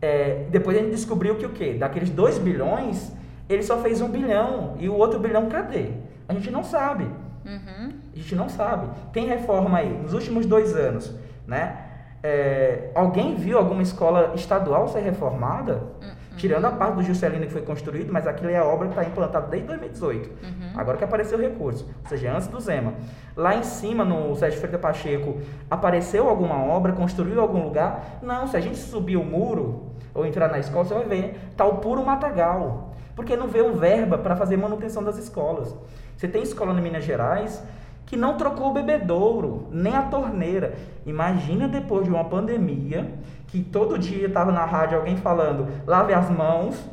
É, 0.00 0.46
depois 0.50 0.76
a 0.76 0.80
gente 0.80 0.92
descobriu 0.92 1.36
que 1.36 1.44
o 1.44 1.50
quê? 1.50 1.74
Daqueles 1.74 2.10
2 2.10 2.38
bilhões, 2.38 3.12
ele 3.48 3.62
só 3.62 3.78
fez 3.78 4.00
um 4.00 4.08
bilhão. 4.08 4.76
E 4.78 4.88
o 4.88 4.94
outro 4.94 5.18
bilhão, 5.18 5.48
cadê? 5.48 5.90
A 6.28 6.34
gente 6.34 6.50
não 6.50 6.62
sabe. 6.62 7.04
Uhum. 7.44 7.92
A 8.12 8.16
gente 8.16 8.34
não 8.34 8.48
sabe. 8.48 8.88
Tem 9.12 9.26
reforma 9.26 9.78
aí, 9.78 9.88
nos 9.88 10.12
últimos 10.12 10.46
dois 10.46 10.74
anos, 10.74 11.14
né? 11.46 11.84
É, 12.22 12.90
alguém 12.94 13.36
viu 13.36 13.58
alguma 13.58 13.82
escola 13.82 14.32
estadual 14.34 14.88
ser 14.88 15.00
reformada? 15.00 15.82
Uhum. 16.02 16.17
Tirando 16.38 16.64
a 16.66 16.70
parte 16.70 16.94
do 16.94 17.02
Juscelino 17.02 17.44
que 17.46 17.52
foi 17.52 17.62
construído, 17.62 18.12
mas 18.12 18.26
aquilo 18.26 18.50
é 18.50 18.56
a 18.56 18.64
obra 18.64 18.86
que 18.86 18.94
está 18.94 19.04
implantada 19.04 19.48
desde 19.48 19.66
2018. 19.66 20.30
Uhum. 20.30 20.70
Agora 20.76 20.96
que 20.96 21.04
apareceu 21.04 21.36
o 21.36 21.40
recurso, 21.40 21.86
ou 22.02 22.08
seja, 22.08 22.32
antes 22.32 22.46
do 22.46 22.60
Zema. 22.60 22.94
Lá 23.36 23.56
em 23.56 23.64
cima, 23.64 24.04
no 24.04 24.34
Sérgio 24.36 24.60
Freire 24.60 24.78
Pacheco, 24.78 25.38
apareceu 25.68 26.28
alguma 26.28 26.62
obra, 26.62 26.92
construiu 26.92 27.40
algum 27.40 27.62
lugar? 27.64 28.20
Não, 28.22 28.46
se 28.46 28.56
a 28.56 28.60
gente 28.60 28.78
subir 28.78 29.16
o 29.16 29.24
muro 29.24 29.92
ou 30.14 30.24
entrar 30.24 30.48
na 30.48 30.58
escola, 30.58 30.84
você 30.84 30.94
vai 30.94 31.04
ver, 31.04 31.40
tá 31.56 31.64
o 31.64 31.78
puro 31.78 32.04
matagal. 32.06 32.94
Porque 33.16 33.36
não 33.36 33.48
veio 33.48 33.74
verba 33.74 34.16
para 34.16 34.36
fazer 34.36 34.56
manutenção 34.56 35.02
das 35.02 35.18
escolas. 35.18 35.74
Você 36.16 36.28
tem 36.28 36.42
escola 36.42 36.72
em 36.78 36.82
Minas 36.82 37.04
Gerais 37.04 37.60
que 38.08 38.16
não 38.16 38.38
trocou 38.38 38.70
o 38.70 38.72
bebedouro, 38.72 39.68
nem 39.70 39.94
a 39.94 40.00
torneira. 40.00 40.74
Imagina 41.04 41.68
depois 41.68 42.04
de 42.04 42.10
uma 42.10 42.24
pandemia 42.24 43.12
que 43.48 43.62
todo 43.62 43.98
dia 43.98 44.28
estava 44.28 44.50
na 44.50 44.64
rádio 44.64 44.96
alguém 44.96 45.18
falando 45.18 45.68
lave 45.86 46.14
as 46.14 46.30
mãos 46.30 46.88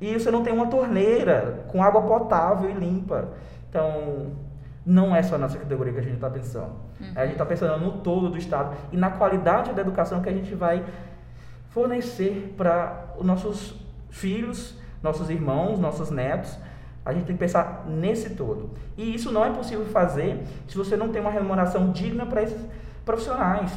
e 0.00 0.14
você 0.14 0.30
não 0.30 0.44
tem 0.44 0.52
uma 0.52 0.68
torneira 0.68 1.64
com 1.66 1.82
água 1.82 2.02
potável 2.02 2.70
e 2.70 2.72
limpa. 2.72 3.30
Então, 3.68 4.28
não 4.86 5.14
é 5.14 5.24
só 5.24 5.36
nessa 5.36 5.58
categoria 5.58 5.92
que 5.92 5.98
a 5.98 6.02
gente 6.02 6.14
está 6.14 6.30
pensando. 6.30 6.72
Uhum. 7.00 7.12
A 7.16 7.22
gente 7.22 7.32
está 7.32 7.44
pensando 7.44 7.84
no 7.84 7.98
todo 7.98 8.30
do 8.30 8.38
Estado 8.38 8.76
e 8.92 8.96
na 8.96 9.10
qualidade 9.10 9.72
da 9.72 9.82
educação 9.82 10.22
que 10.22 10.28
a 10.28 10.32
gente 10.32 10.54
vai 10.54 10.84
fornecer 11.70 12.54
para 12.56 13.12
os 13.18 13.26
nossos 13.26 13.74
filhos, 14.08 14.78
nossos 15.02 15.28
irmãos, 15.30 15.80
nossos 15.80 16.12
netos. 16.12 16.56
A 17.10 17.12
gente 17.14 17.26
tem 17.26 17.36
que 17.36 17.40
pensar 17.40 17.84
nesse 17.86 18.30
todo. 18.30 18.70
E 18.96 19.14
isso 19.14 19.32
não 19.32 19.44
é 19.44 19.50
possível 19.50 19.84
fazer 19.86 20.42
se 20.68 20.76
você 20.76 20.96
não 20.96 21.08
tem 21.08 21.20
uma 21.20 21.30
remuneração 21.30 21.90
digna 21.90 22.24
para 22.26 22.42
esses 22.42 22.60
profissionais. 23.04 23.72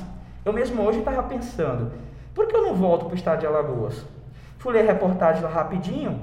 Eu 0.46 0.54
mesmo 0.54 0.82
hoje 0.82 1.00
estava 1.00 1.24
pensando, 1.24 1.92
por 2.34 2.48
que 2.48 2.56
eu 2.56 2.62
não 2.62 2.76
volto 2.76 3.06
para 3.06 3.14
o 3.14 3.16
estado 3.16 3.40
de 3.40 3.48
Alagoas? 3.48 4.06
Fui 4.58 4.74
ler 4.74 4.82
a 4.82 4.94
reportagem 4.94 5.42
lá 5.42 5.50
rapidinho. 5.50 6.22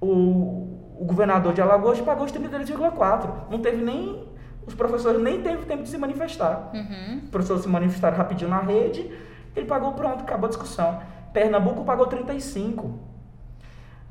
O, 0.00 0.96
o 0.98 1.04
governador 1.04 1.52
de 1.52 1.60
Alagoas 1.60 2.00
pagou 2.00 2.24
os 2.24 2.32
32,4. 2.32 3.28
Não 3.50 3.60
teve 3.60 3.82
nem. 3.82 4.28
Os 4.66 4.74
professores 4.74 5.20
nem 5.20 5.42
teve 5.42 5.64
tempo 5.64 5.82
de 5.82 5.88
se 5.88 5.98
manifestar. 5.98 6.70
Uhum. 6.72 7.20
Os 7.24 7.30
professores 7.30 7.62
se 7.62 7.68
manifestaram 7.68 8.16
rapidinho 8.16 8.50
na 8.50 8.60
rede. 8.60 9.10
Ele 9.56 9.66
pagou, 9.66 9.92
pronto, 9.92 10.20
acabou 10.20 10.46
a 10.46 10.48
discussão. 10.48 11.00
Pernambuco 11.32 11.84
pagou 11.84 12.06
35. 12.06 13.09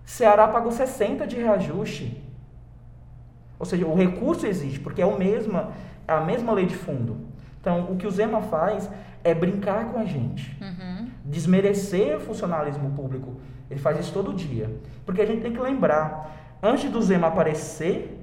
Ceará 0.09 0.47
pagou 0.47 0.71
60 0.71 1.27
de 1.27 1.35
reajuste. 1.35 2.19
Ou 3.59 3.65
seja, 3.65 3.85
o 3.85 3.93
recurso 3.93 4.47
existe, 4.47 4.79
porque 4.79 5.03
é 5.03 5.05
o 5.05 5.15
mesma, 5.19 5.71
é 6.07 6.13
a 6.13 6.19
mesma 6.19 6.51
lei 6.51 6.65
de 6.65 6.75
fundo. 6.75 7.27
Então, 7.61 7.91
o 7.91 7.95
que 7.95 8.07
o 8.07 8.11
Zema 8.11 8.41
faz 8.41 8.89
é 9.23 9.35
brincar 9.35 9.85
com 9.91 9.99
a 9.99 10.05
gente, 10.05 10.57
uhum. 10.59 11.09
desmerecer 11.23 12.17
o 12.17 12.19
funcionalismo 12.19 12.89
público. 12.91 13.39
Ele 13.69 13.79
faz 13.79 13.99
isso 13.99 14.11
todo 14.11 14.33
dia. 14.33 14.75
Porque 15.05 15.21
a 15.21 15.27
gente 15.27 15.43
tem 15.43 15.53
que 15.53 15.59
lembrar, 15.59 16.57
antes 16.63 16.89
do 16.89 16.99
Zema 17.03 17.27
aparecer, 17.27 18.19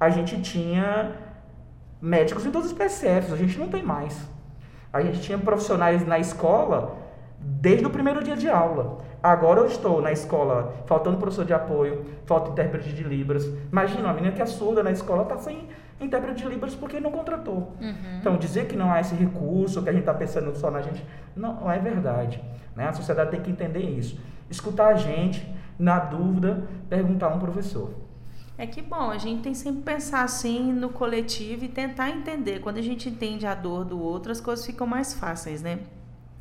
a 0.00 0.10
gente 0.10 0.42
tinha 0.42 1.12
médicos 2.02 2.44
em 2.44 2.50
todos 2.50 2.72
os 2.72 2.76
PCFs, 2.76 3.32
a 3.32 3.36
gente 3.36 3.56
não 3.56 3.68
tem 3.68 3.84
mais. 3.84 4.18
A 4.92 5.00
gente 5.00 5.20
tinha 5.20 5.38
profissionais 5.38 6.04
na 6.04 6.18
escola 6.18 6.98
desde 7.38 7.86
o 7.86 7.90
primeiro 7.90 8.20
dia 8.24 8.36
de 8.36 8.48
aula. 8.48 8.98
Agora 9.22 9.60
eu 9.60 9.66
estou 9.66 10.00
na 10.00 10.10
escola 10.12 10.74
faltando 10.86 11.18
professor 11.18 11.44
de 11.44 11.52
apoio, 11.52 12.04
falta 12.24 12.50
intérprete 12.50 12.92
de 12.92 13.02
Libras. 13.02 13.44
Imagina, 13.70 14.04
uma 14.04 14.14
menina 14.14 14.32
que 14.32 14.40
é 14.40 14.46
surda 14.46 14.82
na 14.82 14.90
escola 14.90 15.22
está 15.24 15.36
sem 15.36 15.68
intérprete 16.00 16.42
de 16.42 16.48
Libras 16.48 16.74
porque 16.74 16.98
não 16.98 17.10
contratou. 17.10 17.74
Uhum. 17.80 18.18
Então, 18.18 18.36
dizer 18.38 18.66
que 18.66 18.76
não 18.76 18.90
há 18.90 19.00
esse 19.00 19.14
recurso, 19.14 19.82
que 19.82 19.90
a 19.90 19.92
gente 19.92 20.02
está 20.02 20.14
pensando 20.14 20.56
só 20.56 20.70
na 20.70 20.80
gente, 20.80 21.04
não, 21.36 21.54
não 21.54 21.70
é 21.70 21.78
verdade. 21.78 22.42
Né? 22.74 22.88
A 22.88 22.92
sociedade 22.92 23.30
tem 23.30 23.42
que 23.42 23.50
entender 23.50 23.80
isso. 23.80 24.18
Escutar 24.48 24.88
a 24.88 24.94
gente, 24.94 25.46
na 25.78 25.98
dúvida, 25.98 26.66
perguntar 26.88 27.26
a 27.26 27.34
um 27.34 27.38
professor. 27.38 27.90
É 28.56 28.66
que 28.66 28.82
bom, 28.82 29.10
a 29.10 29.18
gente 29.18 29.42
tem 29.42 29.54
sempre 29.54 29.82
pensar 29.82 30.22
assim 30.22 30.72
no 30.72 30.90
coletivo 30.90 31.64
e 31.64 31.68
tentar 31.68 32.10
entender. 32.10 32.60
Quando 32.60 32.78
a 32.78 32.82
gente 32.82 33.08
entende 33.08 33.46
a 33.46 33.54
dor 33.54 33.84
do 33.84 33.98
outro, 33.98 34.32
as 34.32 34.40
coisas 34.40 34.64
ficam 34.64 34.86
mais 34.86 35.14
fáceis, 35.14 35.62
né? 35.62 35.78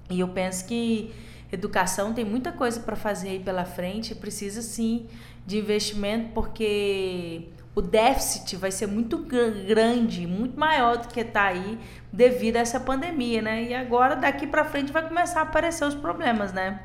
E 0.09 0.19
eu 0.19 0.27
penso 0.27 0.65
que 0.65 1.13
educação 1.51 2.13
tem 2.13 2.25
muita 2.25 2.51
coisa 2.51 2.79
para 2.79 2.95
fazer 2.95 3.29
aí 3.29 3.39
pela 3.39 3.65
frente, 3.65 4.13
precisa 4.15 4.62
sim 4.62 5.07
de 5.45 5.57
investimento, 5.57 6.31
porque 6.33 7.49
o 7.75 7.81
déficit 7.81 8.55
vai 8.55 8.71
ser 8.71 8.88
muito 8.88 9.17
grande, 9.17 10.27
muito 10.27 10.59
maior 10.59 10.97
do 10.97 11.07
que 11.07 11.21
está 11.21 11.45
aí 11.45 11.79
devido 12.12 12.57
a 12.57 12.59
essa 12.59 12.79
pandemia, 12.79 13.41
né? 13.41 13.63
E 13.63 13.73
agora 13.73 14.15
daqui 14.15 14.45
para 14.45 14.65
frente 14.65 14.91
vai 14.91 15.07
começar 15.07 15.39
a 15.39 15.43
aparecer 15.43 15.85
os 15.85 15.95
problemas, 15.95 16.51
né? 16.51 16.81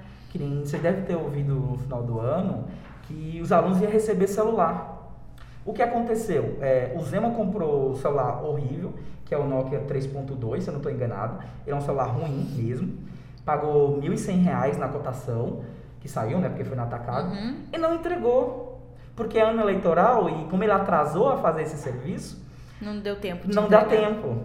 Você 0.64 0.78
deve 0.78 1.02
ter 1.02 1.14
ouvido 1.14 1.54
no 1.54 1.78
final 1.78 2.02
do 2.02 2.18
ano 2.18 2.64
que 3.02 3.40
os 3.40 3.52
alunos 3.52 3.80
iam 3.80 3.90
receber 3.90 4.26
celular. 4.26 4.94
O 5.64 5.72
que 5.72 5.80
aconteceu? 5.80 6.58
É, 6.60 6.94
o 6.98 7.02
Zema 7.02 7.30
comprou 7.30 7.92
o 7.92 7.96
celular 7.96 8.44
horrível, 8.44 8.92
que 9.24 9.34
é 9.34 9.38
o 9.38 9.46
Nokia 9.46 9.80
3.2, 9.80 10.60
se 10.60 10.68
eu 10.68 10.72
não 10.72 10.80
estou 10.80 10.92
enganado. 10.92 11.42
Ele 11.66 11.74
é 11.74 11.74
um 11.74 11.80
celular 11.80 12.06
ruim 12.06 12.52
mesmo. 12.56 12.98
Pagou 13.44 14.00
R$ 14.00 14.08
1.100 14.08 14.76
na 14.78 14.88
cotação, 14.88 15.62
que 16.00 16.08
saiu, 16.08 16.38
né? 16.38 16.48
Porque 16.48 16.64
foi 16.64 16.76
no 16.76 16.82
atacado. 16.82 17.32
Uhum. 17.32 17.56
E 17.72 17.78
não 17.78 17.94
entregou 17.94 18.74
porque 19.16 19.38
é 19.38 19.42
ano 19.42 19.62
eleitoral 19.62 20.28
e 20.28 20.44
como 20.46 20.62
ele 20.64 20.72
atrasou 20.72 21.30
a 21.30 21.36
fazer 21.36 21.62
esse 21.62 21.76
serviço, 21.76 22.44
não 22.80 22.98
deu 22.98 23.16
tempo. 23.16 23.46
De 23.46 23.54
não 23.54 23.66
entregar. 23.66 23.84
dá 23.84 23.88
tempo. 23.88 24.44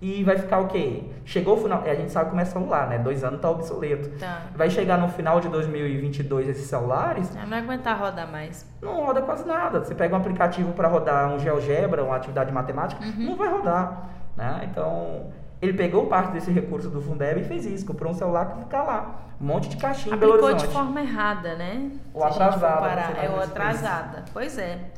E 0.00 0.24
vai 0.24 0.38
ficar 0.38 0.60
o 0.60 0.68
quê? 0.68 1.02
Chegou 1.26 1.58
o 1.58 1.60
final, 1.62 1.82
a 1.84 1.94
gente 1.94 2.10
sabe 2.10 2.30
como 2.30 2.40
é 2.40 2.44
celular, 2.46 2.88
né? 2.88 2.98
Dois 2.98 3.22
anos 3.22 3.38
tá 3.38 3.50
obsoleto. 3.50 4.08
Tá. 4.18 4.44
Vai 4.56 4.70
chegar 4.70 4.96
no 4.96 5.08
final 5.08 5.40
de 5.42 5.48
2022 5.50 6.48
esses 6.48 6.66
celulares. 6.66 7.34
Não 7.34 7.46
vai 7.46 7.58
aguentar 7.58 8.00
rodar 8.00 8.26
mais. 8.26 8.66
Não 8.80 9.04
roda 9.04 9.20
quase 9.20 9.46
nada. 9.46 9.80
Você 9.80 9.94
pega 9.94 10.14
um 10.14 10.18
aplicativo 10.18 10.72
para 10.72 10.88
rodar 10.88 11.30
um 11.30 11.38
GeoGebra, 11.38 12.02
uma 12.02 12.16
atividade 12.16 12.50
matemática, 12.50 13.04
uhum. 13.04 13.26
não 13.26 13.36
vai 13.36 13.50
rodar. 13.50 14.08
Né? 14.34 14.66
Então, 14.70 15.30
ele 15.60 15.74
pegou 15.74 16.06
parte 16.06 16.32
desse 16.32 16.50
recurso 16.50 16.88
do 16.88 17.02
Fundeb 17.02 17.40
e 17.40 17.44
fez 17.44 17.66
isso, 17.66 17.84
comprou 17.84 18.12
um 18.12 18.14
celular 18.14 18.46
que 18.54 18.60
fica 18.60 18.82
lá. 18.82 19.26
Um 19.40 19.46
monte 19.46 19.68
de 19.68 19.76
caixinha 19.76 20.14
Aplicou 20.14 20.36
Belo 20.36 20.48
Horizonte. 20.48 20.68
de 20.68 20.74
forma 20.74 21.00
errada, 21.00 21.54
né? 21.54 21.90
Ou 22.14 22.24
atrasada. 22.24 23.18
É, 23.22 23.30
ou 23.30 23.40
atrasada. 23.40 24.24
Pois 24.32 24.56
é. 24.58 24.90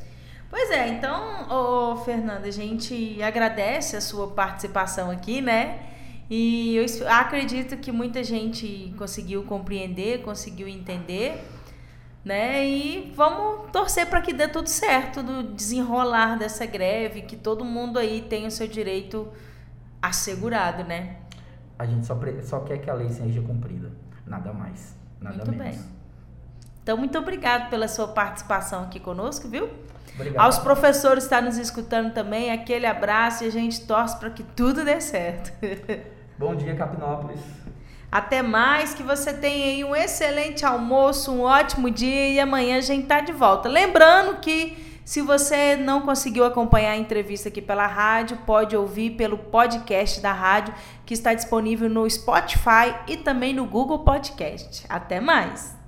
Pois 0.48 0.70
é, 0.70 0.88
então, 0.88 1.48
ô, 1.48 1.96
Fernanda, 1.96 2.46
a 2.46 2.50
gente 2.50 3.20
agradece 3.22 3.96
a 3.96 4.00
sua 4.00 4.28
participação 4.28 5.10
aqui, 5.10 5.40
né? 5.40 5.80
E 6.28 6.76
eu 6.76 6.86
acredito 7.08 7.76
que 7.76 7.90
muita 7.90 8.22
gente 8.22 8.94
conseguiu 8.98 9.42
compreender, 9.44 10.22
conseguiu 10.22 10.68
entender, 10.68 11.42
né? 12.24 12.66
E 12.66 13.12
vamos 13.16 13.70
torcer 13.70 14.06
para 14.06 14.20
que 14.20 14.32
dê 14.32 14.46
tudo 14.46 14.68
certo 14.68 15.22
do 15.22 15.42
desenrolar 15.42 16.36
dessa 16.38 16.66
greve, 16.66 17.22
que 17.22 17.36
todo 17.36 17.64
mundo 17.64 17.98
aí 17.98 18.22
tenha 18.22 18.48
o 18.48 18.50
seu 18.50 18.68
direito 18.68 19.26
assegurado, 20.02 20.84
né? 20.84 21.16
A 21.78 21.86
gente 21.86 22.04
só, 22.04 22.18
só 22.42 22.60
quer 22.60 22.78
que 22.78 22.90
a 22.90 22.94
lei 22.94 23.08
seja 23.08 23.40
cumprida. 23.40 23.90
Nada 24.26 24.52
mais. 24.52 24.96
Nada 25.20 25.44
muito 25.44 25.52
menos. 25.52 25.76
Bem. 25.76 25.84
Então, 26.82 26.96
muito 26.96 27.16
obrigado 27.16 27.70
pela 27.70 27.86
sua 27.86 28.08
participação 28.08 28.82
aqui 28.82 28.98
conosco, 28.98 29.48
viu? 29.48 29.70
Obrigado. 30.14 30.44
Aos 30.44 30.58
professores 30.58 31.26
que 31.26 31.34
estão 31.34 31.46
nos 31.46 31.56
escutando 31.56 32.12
também, 32.12 32.50
aquele 32.50 32.86
abraço 32.86 33.44
e 33.44 33.46
a 33.46 33.50
gente 33.50 33.86
torce 33.86 34.18
para 34.18 34.30
que 34.30 34.42
tudo 34.42 34.84
dê 34.84 35.00
certo. 35.00 35.52
Bom 36.36 36.56
dia, 36.56 36.74
Capinópolis. 36.74 37.40
Até 38.10 38.42
mais, 38.42 38.92
que 38.92 39.02
você 39.02 39.32
tenha 39.32 39.66
aí 39.66 39.84
um 39.84 39.96
excelente 39.96 40.66
almoço, 40.66 41.32
um 41.32 41.40
ótimo 41.40 41.90
dia 41.90 42.28
e 42.28 42.40
amanhã 42.40 42.76
a 42.76 42.80
gente 42.82 43.06
tá 43.06 43.20
de 43.20 43.32
volta. 43.32 43.68
Lembrando 43.68 44.38
que 44.40 44.91
se 45.04 45.20
você 45.20 45.76
não 45.76 46.02
conseguiu 46.02 46.44
acompanhar 46.44 46.92
a 46.92 46.96
entrevista 46.96 47.48
aqui 47.48 47.60
pela 47.60 47.86
rádio, 47.86 48.38
pode 48.46 48.76
ouvir 48.76 49.10
pelo 49.10 49.36
podcast 49.36 50.20
da 50.20 50.32
rádio, 50.32 50.74
que 51.04 51.14
está 51.14 51.34
disponível 51.34 51.88
no 51.88 52.08
Spotify 52.08 52.94
e 53.08 53.16
também 53.16 53.52
no 53.52 53.66
Google 53.66 54.00
Podcast. 54.00 54.84
Até 54.88 55.20
mais! 55.20 55.81